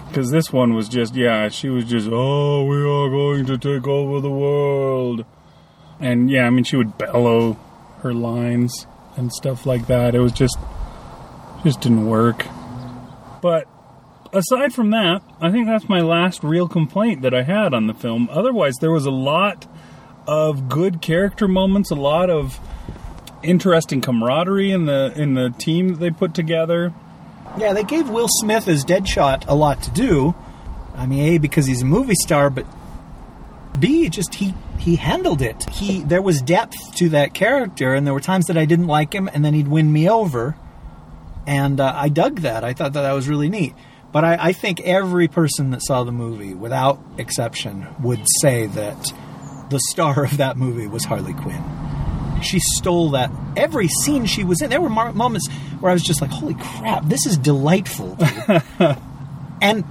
[0.09, 3.87] Because this one was just, yeah, she was just, oh, we are going to take
[3.87, 5.25] over the world.
[6.01, 7.55] And yeah, I mean, she would bellow
[8.01, 10.15] her lines and stuff like that.
[10.15, 10.59] It was just,
[11.65, 12.45] just didn't work.
[13.41, 13.67] But
[14.35, 17.95] aside from that, I think that's my last real complaint that I had on the
[17.95, 18.29] film.
[18.31, 19.67] Otherwise, there was a lot
[20.27, 22.61] of good character moments, a lot of
[23.43, 26.93] interesting camaraderie in the in the team that they put together.
[27.59, 30.35] Yeah, they gave Will Smith as Deadshot a lot to do.
[30.95, 32.67] I mean, a because he's a movie star, but
[33.79, 35.69] b just he he handled it.
[35.71, 39.13] He there was depth to that character, and there were times that I didn't like
[39.13, 40.57] him, and then he'd win me over,
[41.47, 42.65] and uh, I dug that.
[42.65, 43.75] I thought that that was really neat.
[44.13, 49.13] But I, I think every person that saw the movie, without exception, would say that
[49.73, 51.63] the star of that movie was Harley Quinn
[52.43, 54.71] she stole that every scene she was in.
[54.71, 55.49] There were mar- moments
[55.81, 58.17] where I was just like, "Holy crap, this is delightful!"
[59.63, 59.85] and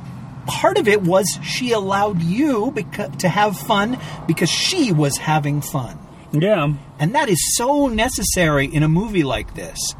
[0.45, 5.61] part of it was she allowed you beca- to have fun because she was having
[5.61, 5.97] fun.
[6.31, 6.73] Yeah.
[6.99, 9.95] And that is so necessary in a movie like this.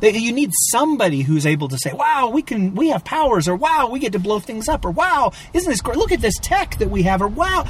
[0.00, 3.56] That you need somebody who's able to say, "Wow, we can, we have powers," or
[3.56, 5.98] "Wow, we get to blow things up," or "Wow, isn't this great?
[5.98, 7.66] Look at this tech that we have," or "Wow,"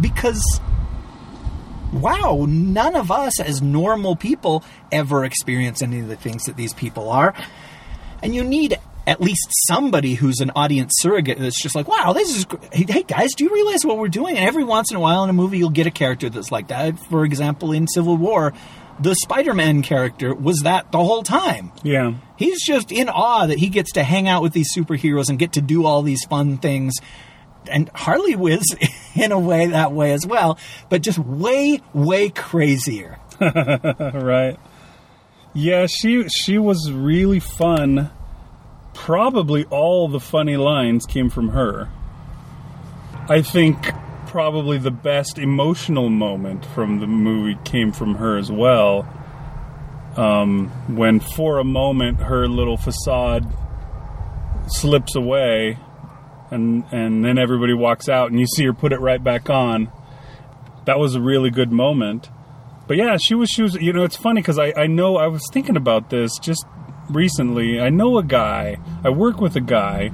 [0.00, 0.40] because
[2.00, 6.74] wow, none of us as normal people ever experience any of the things that these
[6.74, 7.34] people are.
[8.22, 12.36] And you need at least somebody who's an audience surrogate that's just like, wow, this
[12.36, 14.36] is, hey, hey guys, do you realize what we're doing?
[14.36, 16.68] And every once in a while in a movie, you'll get a character that's like
[16.68, 16.98] that.
[16.98, 18.54] For example, in Civil War,
[18.98, 21.72] the Spider Man character was that the whole time.
[21.82, 22.14] Yeah.
[22.36, 25.52] He's just in awe that he gets to hang out with these superheroes and get
[25.52, 26.94] to do all these fun things.
[27.70, 28.62] And Harley was,
[29.14, 30.58] in a way, that way as well,
[30.88, 33.18] but just way, way crazier.
[33.40, 34.58] right.
[35.54, 38.10] Yeah, she she was really fun.
[38.92, 41.88] Probably all the funny lines came from her.
[43.28, 43.92] I think
[44.26, 49.08] probably the best emotional moment from the movie came from her as well.
[50.16, 53.46] Um, when for a moment her little facade
[54.66, 55.78] slips away
[56.50, 59.90] and and then everybody walks out and you see her put it right back on.
[60.86, 62.28] That was a really good moment.
[62.86, 65.26] But yeah, she was she was you know it's funny because I I know I
[65.26, 66.64] was thinking about this just
[67.08, 67.80] recently.
[67.80, 68.78] I know a guy.
[69.02, 70.08] I work with a guy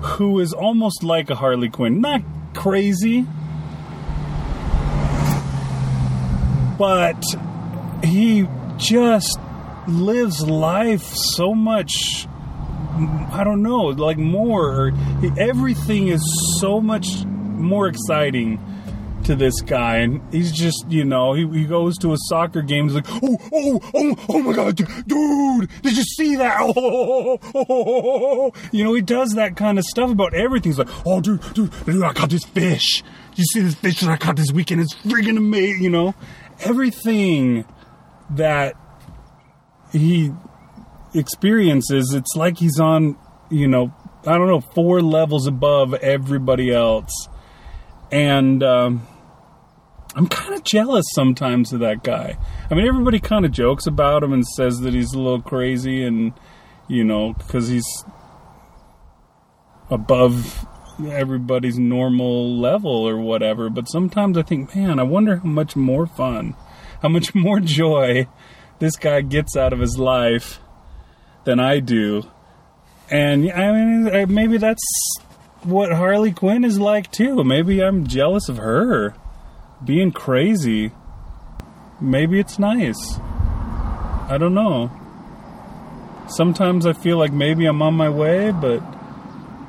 [0.00, 2.00] who is almost like a Harley Quinn.
[2.00, 2.22] Not
[2.54, 3.26] crazy,
[6.78, 7.22] but
[8.04, 8.46] he
[8.76, 9.38] just
[9.88, 12.26] lives life so much
[12.96, 14.92] I don't know, like more.
[15.38, 16.22] Everything is
[16.60, 18.60] so much more exciting
[19.24, 22.84] to this guy, and he's just, you know, he, he goes to a soccer game.
[22.84, 26.56] He's like, oh, oh, oh, oh, oh my god, dude, did you see that?
[26.66, 29.84] Oh, oh, oh, oh, oh, oh, oh, oh." you know, he does that kind of
[29.84, 30.72] stuff about everything.
[30.72, 33.02] He's like, oh, dude, dude, dude, I caught this fish.
[33.30, 34.80] Did You see this fish that I caught this weekend?
[34.80, 35.82] It's friggin' amazing.
[35.82, 36.14] You know,
[36.60, 37.64] everything
[38.30, 38.74] that
[39.92, 40.32] he
[41.16, 43.16] experiences, it's like he's on,
[43.50, 43.94] you know,
[44.26, 47.28] I don't know, four levels above everybody else.
[48.10, 49.06] And um,
[50.14, 52.38] I'm kind of jealous sometimes of that guy.
[52.70, 56.02] I mean, everybody kind of jokes about him and says that he's a little crazy
[56.02, 56.32] and,
[56.88, 58.04] you know, because he's
[59.90, 60.66] above
[61.04, 63.68] everybody's normal level or whatever.
[63.70, 66.56] But sometimes I think, man, I wonder how much more fun,
[67.02, 68.26] how much more joy
[68.78, 70.60] this guy gets out of his life
[71.46, 72.24] than I do.
[73.08, 74.82] And I mean, maybe that's
[75.62, 77.42] what Harley Quinn is like too.
[77.42, 79.14] Maybe I'm jealous of her
[79.82, 80.90] being crazy.
[82.00, 83.18] Maybe it's nice.
[84.28, 84.90] I don't know.
[86.28, 88.82] Sometimes I feel like maybe I'm on my way, but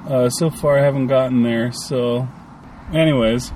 [0.09, 1.71] uh, so far I haven't gotten there.
[1.71, 2.27] So,
[2.91, 3.53] anyways,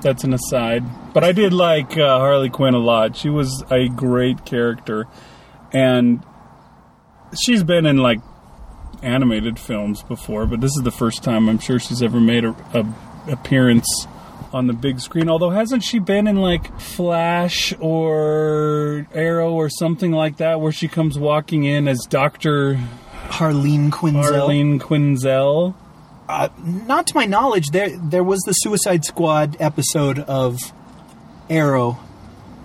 [0.00, 0.84] that's an aside.
[1.12, 3.16] But I did like uh, Harley Quinn a lot.
[3.16, 5.08] She was a great character,
[5.72, 6.24] and
[7.40, 8.20] she's been in like
[9.02, 12.54] animated films before, but this is the first time I'm sure she's ever made a,
[12.74, 12.86] a
[13.30, 14.06] appearance
[14.52, 15.28] on the big screen.
[15.28, 20.88] Although hasn't she been in like Flash or Arrow or something like that, where she
[20.88, 22.74] comes walking in as Doctor
[23.28, 24.40] Harleen Quinzel.
[24.40, 25.74] Arlene Quinzel?
[26.28, 26.48] Uh,
[26.86, 30.58] not to my knowledge, there there was the Suicide Squad episode of
[31.50, 31.98] Arrow,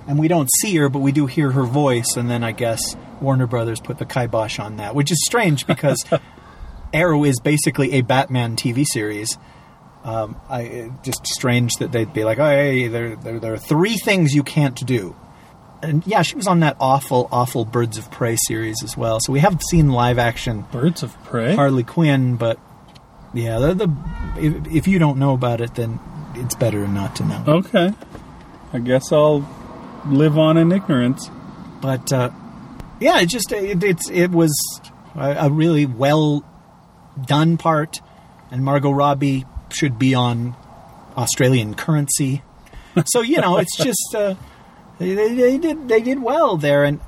[0.08, 2.16] and we don't see her, but we do hear her voice.
[2.16, 6.03] And then I guess Warner Brothers put the kibosh on that, which is strange because
[6.93, 9.38] Arrow is basically a Batman TV series.
[10.03, 13.97] Um, I just strange that they'd be like, "Oh, hey, there, there, there are three
[13.97, 15.16] things you can't do."
[15.84, 19.20] And yeah, she was on that awful, awful Birds of Prey series as well.
[19.20, 21.55] So we have seen live action Birds of Prey.
[21.55, 22.58] Harley Quinn, but
[23.34, 23.97] yeah, the, the
[24.38, 25.99] if, if you don't know about it, then
[26.36, 27.43] it's better not to know.
[27.47, 27.93] Okay,
[28.72, 29.41] I guess I'll
[30.06, 31.30] live on in ignorance.
[31.82, 32.32] But uh,
[33.00, 34.54] yeah, it just it, it's it was
[35.16, 36.43] a, a really well
[37.26, 38.02] done part,
[38.52, 40.56] and Margot Robbie should be on
[41.16, 42.43] Australian currency.
[43.06, 44.36] So you know, it's just uh,
[44.98, 47.00] they, they did they did well there and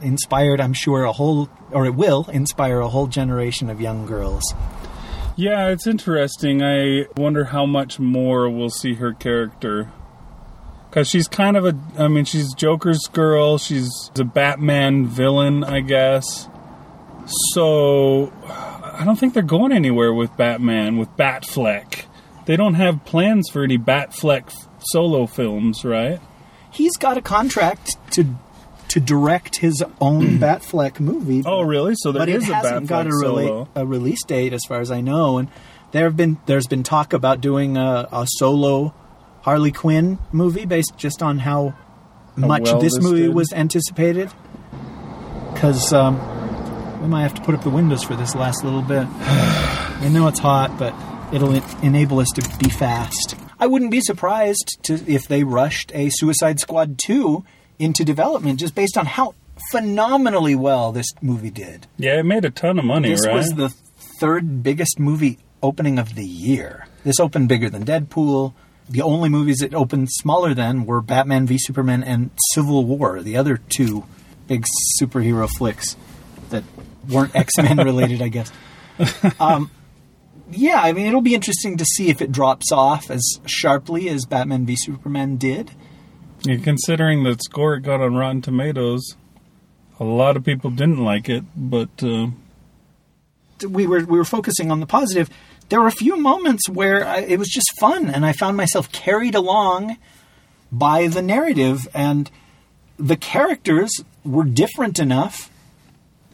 [0.00, 4.54] inspired, I'm sure, a whole or it will inspire a whole generation of young girls.
[5.36, 6.62] Yeah, it's interesting.
[6.62, 9.90] I wonder how much more we'll see her character.
[10.94, 11.76] Because she's kind of a.
[11.98, 13.58] I mean, she's Joker's girl.
[13.58, 16.48] She's a Batman villain, I guess.
[17.52, 18.32] So.
[18.96, 22.04] I don't think they're going anywhere with Batman, with Batfleck.
[22.46, 26.20] They don't have plans for any Batfleck solo films, right?
[26.70, 28.24] he's got a contract to
[28.86, 31.42] to direct his own Batfleck movie.
[31.44, 31.94] Oh, really?
[31.96, 34.80] So there but is it hasn't Batfleck got a, rela- a release date, as far
[34.80, 35.38] as I know.
[35.38, 35.48] And
[35.90, 38.94] There have been there's been talk about doing a, a solo
[39.44, 41.74] Harley Quinn movie based just on how,
[42.36, 44.30] much well this this movie was anticipated.
[45.52, 46.18] Because um,
[47.02, 49.06] we might have to put up the windows for this last little bit.
[49.20, 50.94] I know it's hot, but
[51.32, 53.36] it'll en- enable us to be fast.
[53.60, 57.44] I wouldn't be surprised to if they rushed a Suicide Squad 2
[57.78, 59.34] into development just based on how
[59.70, 61.86] phenomenally well this movie did.
[61.98, 63.34] Yeah, it made a ton of money, This right?
[63.36, 63.68] was the
[64.20, 66.86] third biggest movie opening of the year.
[67.04, 68.54] This opened bigger than Deadpool.
[68.88, 73.36] The only movies it opened smaller than were Batman v Superman and Civil War, the
[73.36, 74.04] other two
[74.46, 74.66] big
[75.00, 75.96] superhero flicks
[76.50, 76.64] that
[77.08, 78.52] weren't X Men related, I guess.
[79.40, 79.70] Um,
[80.50, 84.26] yeah, I mean, it'll be interesting to see if it drops off as sharply as
[84.26, 85.70] Batman v Superman did.
[86.42, 89.16] Yeah, considering the score it got on Rotten Tomatoes,
[89.98, 92.28] a lot of people didn't like it, but uh,
[93.66, 95.30] we were we were focusing on the positive.
[95.68, 98.92] There were a few moments where I, it was just fun, and I found myself
[98.92, 99.96] carried along
[100.70, 102.30] by the narrative, and
[102.98, 103.90] the characters
[104.24, 105.50] were different enough,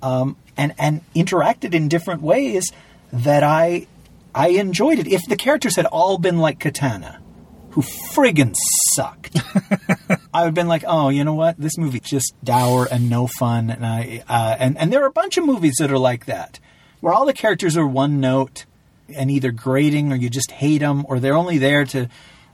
[0.03, 2.73] um, and and interacted in different ways
[3.13, 3.87] that I
[4.35, 5.07] I enjoyed it.
[5.07, 7.21] If the characters had all been like Katana,
[7.71, 8.55] who friggin'
[8.95, 9.41] sucked.
[10.35, 11.57] I would have been like, oh, you know what?
[11.59, 13.71] This movie just dour and no fun.
[13.71, 16.59] And I uh, and and there are a bunch of movies that are like that,
[17.01, 18.65] where all the characters are one note
[19.15, 22.09] and either grating or you just hate them, or they're only there to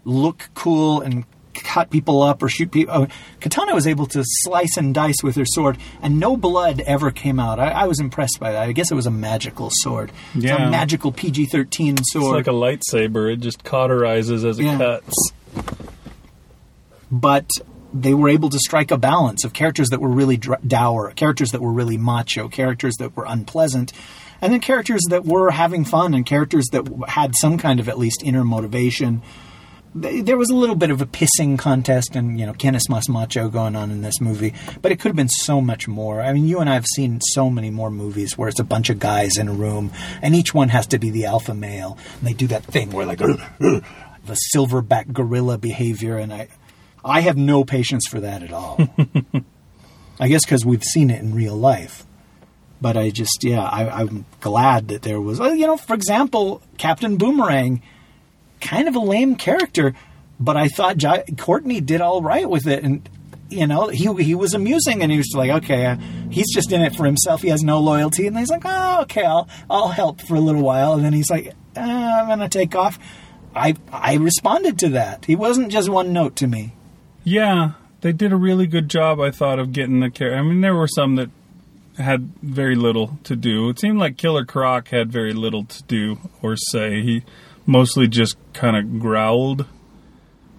[0.05, 2.95] look cool and cut people up or shoot people.
[2.95, 3.07] Oh,
[3.41, 7.41] Katana was able to slice and dice with her sword, and no blood ever came
[7.41, 7.59] out.
[7.59, 8.63] I, I was impressed by that.
[8.69, 10.13] I guess it was a magical sword.
[10.35, 12.37] It's a magical PG thirteen it's sword.
[12.37, 13.33] like a lightsaber.
[13.33, 14.77] It just cauterizes as it Yeah.
[14.77, 15.15] cuts.
[17.11, 17.49] but
[17.95, 21.53] they were able to strike a balance of characters that were really dr- dour, characters
[21.53, 23.93] that were really macho, characters that were unpleasant,
[24.41, 27.99] and then characters that were having fun and characters that had some kind of at
[27.99, 29.23] least inner motivation.
[29.95, 33.49] There was a little bit of a pissing contest and, you know, Canis Mas Macho
[33.49, 36.21] going on in this movie, but it could have been so much more.
[36.21, 38.91] I mean, you and I have seen so many more movies where it's a bunch
[38.91, 41.97] of guys in a room and each one has to be the alpha male.
[42.19, 43.19] And they do that thing where, like,
[44.27, 46.49] the silverback gorilla behavior, and I,
[47.05, 48.79] I have no patience for that at all.
[50.21, 52.05] I guess because we've seen it in real life.
[52.87, 57.17] But I just, yeah, I, I'm glad that there was, you know, for example, Captain
[57.17, 57.83] Boomerang,
[58.61, 59.93] kind of a lame character,
[60.39, 63.09] but I thought J- Courtney did all right with it, and
[63.51, 65.97] you know, he he was amusing, and he was like, okay, uh,
[66.31, 67.43] he's just in it for himself.
[67.43, 70.63] He has no loyalty, and he's like, oh, okay, I'll I'll help for a little
[70.63, 73.01] while, and then he's like, uh, I'm gonna take off.
[73.53, 75.25] I I responded to that.
[75.25, 76.75] He wasn't just one note to me.
[77.25, 77.73] Yeah,
[78.03, 80.39] they did a really good job, I thought, of getting the character.
[80.39, 81.31] I mean, there were some that
[81.99, 83.69] had very little to do.
[83.69, 87.03] It seemed like Killer Croc had very little to do or say.
[87.03, 87.25] He
[87.65, 89.67] mostly just kind of growled,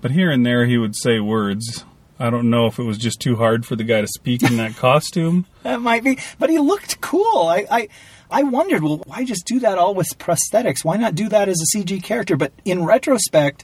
[0.02, 1.86] but here and there he would say words.
[2.20, 4.58] I don't know if it was just too hard for the guy to speak in
[4.58, 5.46] that costume.
[5.64, 7.48] That might be, but he looked cool.
[7.48, 7.90] I, I,
[8.32, 10.84] I wondered, well, why just do that all with prosthetics?
[10.84, 12.36] Why not do that as a CG character?
[12.36, 13.64] But in retrospect,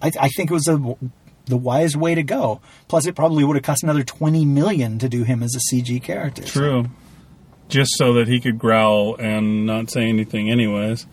[0.00, 0.96] I, I think it was a,
[1.46, 2.60] the wise way to go.
[2.88, 6.02] Plus, it probably would have cost another twenty million to do him as a CG
[6.02, 6.42] character.
[6.42, 6.86] True.
[7.68, 11.06] Just so that he could growl and not say anything, anyways.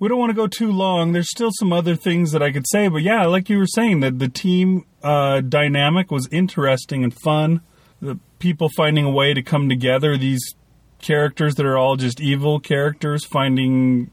[0.00, 1.12] We don't want to go too long.
[1.12, 4.00] There's still some other things that I could say, but yeah, like you were saying,
[4.00, 7.60] that the team uh, dynamic was interesting and fun.
[8.00, 10.54] The people finding a way to come together, these
[11.00, 14.10] characters that are all just evil characters finding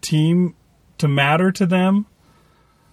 [0.00, 0.54] team
[0.98, 2.06] to matter to them.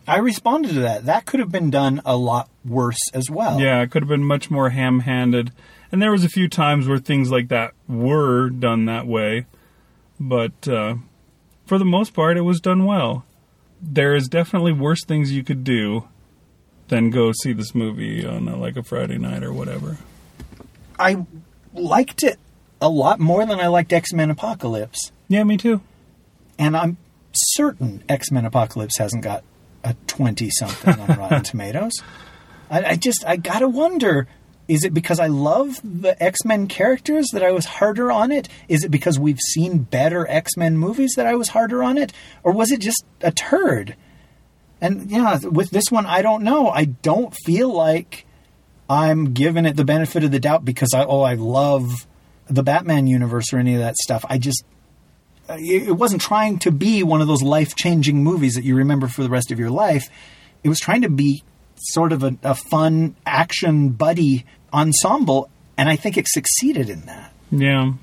[0.07, 1.05] I responded to that.
[1.05, 3.59] That could have been done a lot worse as well.
[3.59, 5.51] Yeah, it could have been much more ham-handed.
[5.91, 9.45] And there was a few times where things like that were done that way,
[10.19, 10.95] but uh,
[11.65, 13.23] for the most part, it was done well.
[13.81, 16.07] There is definitely worse things you could do
[16.87, 19.97] than go see this movie on a, like a Friday night or whatever.
[20.99, 21.25] I
[21.73, 22.39] liked it
[22.81, 25.11] a lot more than I liked X Men Apocalypse.
[25.27, 25.81] Yeah, me too.
[26.59, 26.97] and I'm
[27.33, 29.43] certain X Men Apocalypse hasn't got
[29.83, 31.93] a twenty something on Rotten Tomatoes.
[32.69, 34.27] I, I just I gotta wonder:
[34.67, 38.47] is it because I love the X Men characters that I was harder on it?
[38.67, 42.13] Is it because we've seen better X Men movies that I was harder on it,
[42.43, 43.95] or was it just a turd?
[44.79, 46.69] And yeah, with this one, I don't know.
[46.69, 48.25] I don't feel like
[48.89, 52.07] I'm giving it the benefit of the doubt because I oh I love
[52.47, 54.25] the Batman universe or any of that stuff.
[54.29, 54.63] I just
[55.59, 59.23] it wasn't trying to be one of those life changing movies that you remember for
[59.23, 60.09] the rest of your life.
[60.63, 61.43] It was trying to be
[61.77, 67.33] sort of a, a fun action buddy ensemble, and I think it succeeded in that.
[67.51, 67.93] Yeah.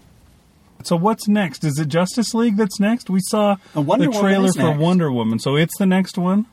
[0.82, 1.64] So what's next?
[1.64, 3.10] Is it Justice League that's next?
[3.10, 4.72] We saw the Woman trailer for.
[4.72, 6.46] Wonder Woman, so it's the next one.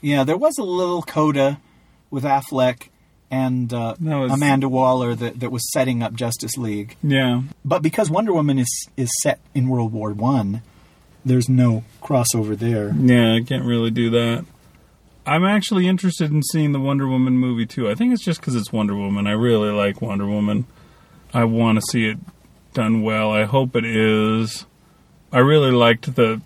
[0.00, 1.60] Yeah, there was a little coda
[2.10, 2.88] with Affleck
[3.30, 6.96] and uh, was- Amanda Waller that, that was setting up Justice League.
[7.02, 7.42] Yeah.
[7.64, 10.62] But because Wonder Woman is is set in World War One,
[11.24, 12.94] there's no crossover there.
[12.98, 14.44] Yeah, I can't really do that.
[15.26, 17.88] I'm actually interested in seeing the Wonder Woman movie too.
[17.88, 19.26] I think it's just because it's Wonder Woman.
[19.26, 20.66] I really like Wonder Woman.
[21.32, 22.18] I want to see it
[22.74, 23.30] done well.
[23.30, 24.66] I hope it is.
[25.32, 26.42] I really liked the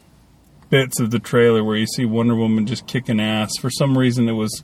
[0.71, 3.51] bits of the trailer where you see Wonder Woman just kicking ass.
[3.61, 4.63] For some reason, it was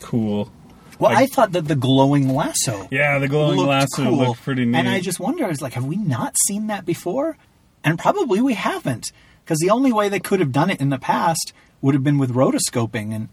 [0.00, 0.52] cool.
[0.98, 4.42] Well, I- I, thought that the glowing lasso Yeah, the glowing looked lasso cool, looked
[4.42, 4.78] pretty neat.
[4.78, 7.36] and I just wonder, I was like, have we not seen that before?
[7.84, 9.12] And probably we haven't,
[9.44, 12.18] because the only way they could have done it in the past would have been
[12.18, 13.28] with rotoscoping, and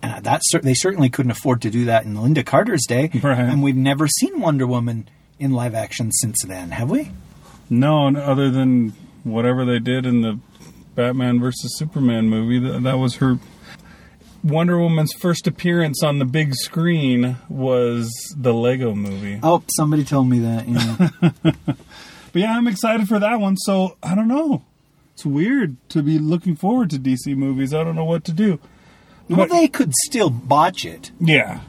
[0.00, 3.10] and that cer- they certainly couldn't afford to do that in Lynda Carter's day.
[3.22, 3.38] Right.
[3.38, 5.08] And we've never seen Wonder Woman
[5.40, 7.10] in live action since then, have we?
[7.68, 8.92] No, other than
[9.24, 10.38] whatever they did in the
[10.94, 13.38] Batman versus Superman movie, that, that was her.
[14.44, 19.40] Wonder Woman's first appearance on the big screen was the Lego movie.
[19.42, 20.68] Oh, somebody told me that.
[20.68, 21.52] Yeah.
[22.30, 23.56] But yeah, I'm excited for that one.
[23.56, 24.62] So I don't know.
[25.14, 27.72] It's weird to be looking forward to DC movies.
[27.72, 28.60] I don't know what to do.
[29.30, 31.10] well, But- they could still botch it.
[31.18, 31.60] Yeah,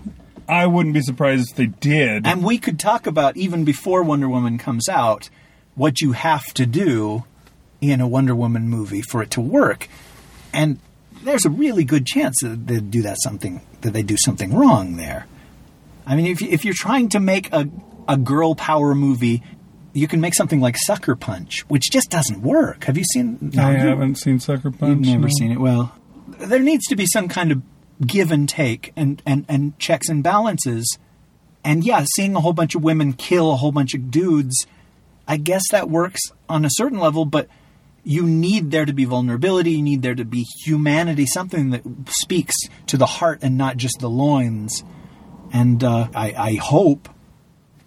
[0.50, 2.28] I wouldn't be surprised if they did.
[2.28, 5.30] And we could talk about even before Wonder Woman comes out
[5.76, 7.24] what you have to do
[7.80, 9.88] in a Wonder Woman movie for it to work.
[10.54, 10.80] And
[11.24, 14.98] there's a really good chance that they do that something that they do something wrong
[14.98, 15.28] there.
[16.06, 17.70] I mean, if if you're trying to make a
[18.08, 19.44] a girl power movie,
[19.94, 22.86] you can make something like Sucker Punch, which just doesn't work.
[22.86, 23.52] Have you seen?
[23.54, 25.06] I no, you- haven't seen Sucker Punch.
[25.06, 25.34] You've never no.
[25.38, 25.60] seen it.
[25.60, 25.94] Well,
[26.28, 27.62] there needs to be some kind of
[28.06, 30.98] give and take and, and, and checks and balances.
[31.66, 34.66] And yeah, seeing a whole bunch of women kill a whole bunch of dudes,
[35.28, 37.50] I guess that works on a certain level, but
[38.04, 42.56] you need there to be vulnerability, you need there to be humanity, something that speaks
[42.88, 44.84] to the heart and not just the loins.
[45.52, 47.10] And uh, I, I hope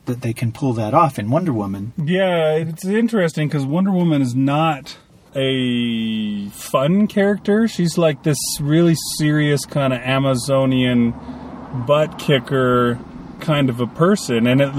[0.06, 1.92] that they can pull that off in Wonder Woman.
[1.96, 4.96] Yeah, it's interesting because Wonder Woman is not
[5.34, 7.68] a fun character.
[7.68, 11.14] She's like this really serious kind of Amazonian
[11.86, 12.98] butt kicker
[13.40, 14.70] kind of a person, and it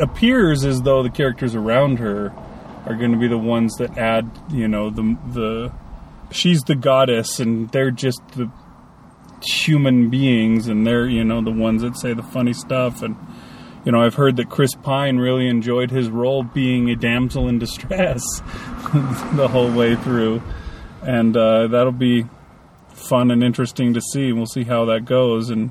[0.00, 2.32] appears as though the characters around her
[2.86, 5.72] are going to be the ones that add, you know, the the
[6.30, 8.50] she's the goddess, and they're just the
[9.42, 13.16] human beings, and they're you know the ones that say the funny stuff and
[13.84, 17.58] you know, I've heard that Chris Pine really enjoyed his role being a damsel in
[17.58, 18.22] distress
[19.34, 20.42] the whole way through,
[21.02, 22.24] and uh, that'll be
[22.88, 24.32] fun and interesting to see.
[24.32, 25.70] We'll see how that goes, and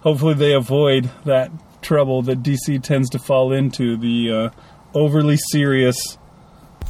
[0.00, 4.50] hopefully they avoid that trouble that DC tends to fall into the uh,
[4.92, 6.17] overly serious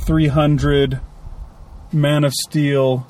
[0.05, 1.01] 300
[1.93, 3.07] Man of Steel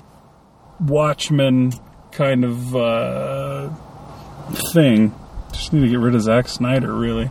[0.80, 1.72] Watchmen
[2.12, 3.70] kind of uh,
[4.72, 5.14] thing.
[5.53, 7.30] Just need to get rid of Zack Snyder, really.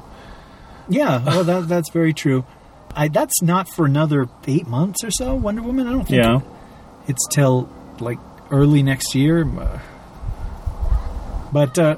[0.89, 2.45] Yeah, well, that, that's very true.
[2.95, 5.35] I, that's not for another eight months or so.
[5.35, 5.85] Wonder Woman.
[5.87, 6.39] I don't think Yeah.
[7.07, 8.17] it's till like
[8.49, 9.45] early next year.
[11.51, 11.97] But uh,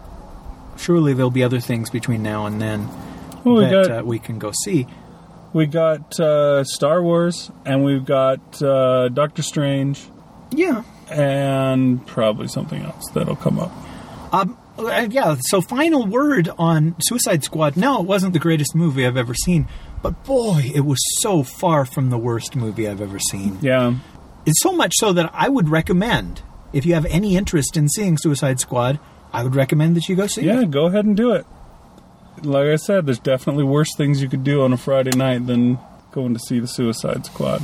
[0.77, 2.87] surely there'll be other things between now and then
[3.43, 4.87] Well, we that got uh, we can go see.
[5.53, 10.01] We got uh, Star Wars, and we've got uh, Doctor Strange,
[10.51, 10.83] Yeah.
[11.09, 13.71] and probably something else that'll come up.
[14.31, 15.35] Um, uh, yeah.
[15.41, 17.75] So final word on Suicide Squad.
[17.75, 19.67] No, it wasn't the greatest movie I've ever seen,
[20.01, 23.57] but boy, it was so far from the worst movie I've ever seen.
[23.61, 23.95] Yeah,
[24.45, 26.41] It's so much so that I would recommend,
[26.73, 28.99] if you have any interest in seeing Suicide Squad,
[29.33, 30.61] I would recommend that you go see yeah.
[30.61, 30.71] it.
[30.71, 31.45] Go ahead and do it.
[32.45, 35.77] Like I said, there's definitely worse things you could do on a Friday night than
[36.11, 37.61] going to see the Suicide Squad.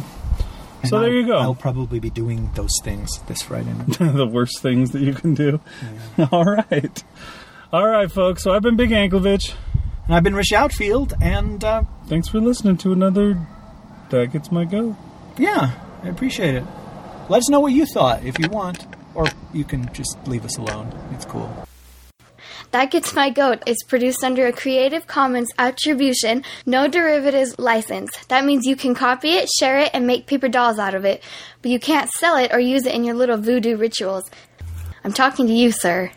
[0.82, 1.38] And So there I'll- you go.
[1.38, 3.98] I'll probably be doing those things this Friday night.
[4.16, 5.60] the worst things that you can do.
[6.32, 7.04] All right.
[7.74, 8.44] All right, folks.
[8.44, 9.54] So I've been Big Anklevich.
[10.06, 13.38] and I've been Rich Outfield, and uh, Thanks for listening to another
[14.12, 14.96] That Gets My Go.
[15.38, 15.72] yeah,
[16.04, 16.64] I appreciate it.
[17.28, 20.58] Let us know what you thought if you want, or you can just leave us
[20.58, 20.94] alone.
[21.12, 21.65] It's cool.
[22.76, 28.12] That Gets My Goat is produced under a Creative Commons Attribution, No Derivatives license.
[28.26, 31.24] That means you can copy it, share it, and make paper dolls out of it,
[31.62, 34.30] but you can't sell it or use it in your little voodoo rituals.
[35.06, 36.12] I'm talking to you, sir.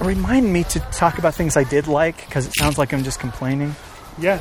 [0.00, 3.20] Remind me to talk about things I did like, because it sounds like I'm just
[3.20, 3.76] complaining.
[4.18, 4.40] Yeah.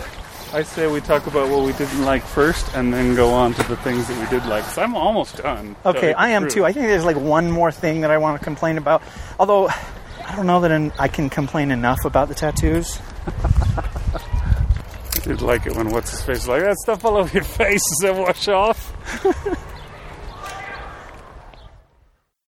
[0.54, 3.64] I say we talk about what we didn't like first and then go on to
[3.64, 4.64] the things that we did like.
[4.66, 5.76] So I'm almost done.
[5.86, 6.64] Okay, I am too.
[6.66, 9.02] I think there's like one more thing that I want to complain about.
[9.40, 13.00] Although I don't know that I can complain enough about the tattoos.
[15.26, 17.82] You'd like it when what's his face like that stuff all over your face.
[17.90, 18.94] Does that wash off?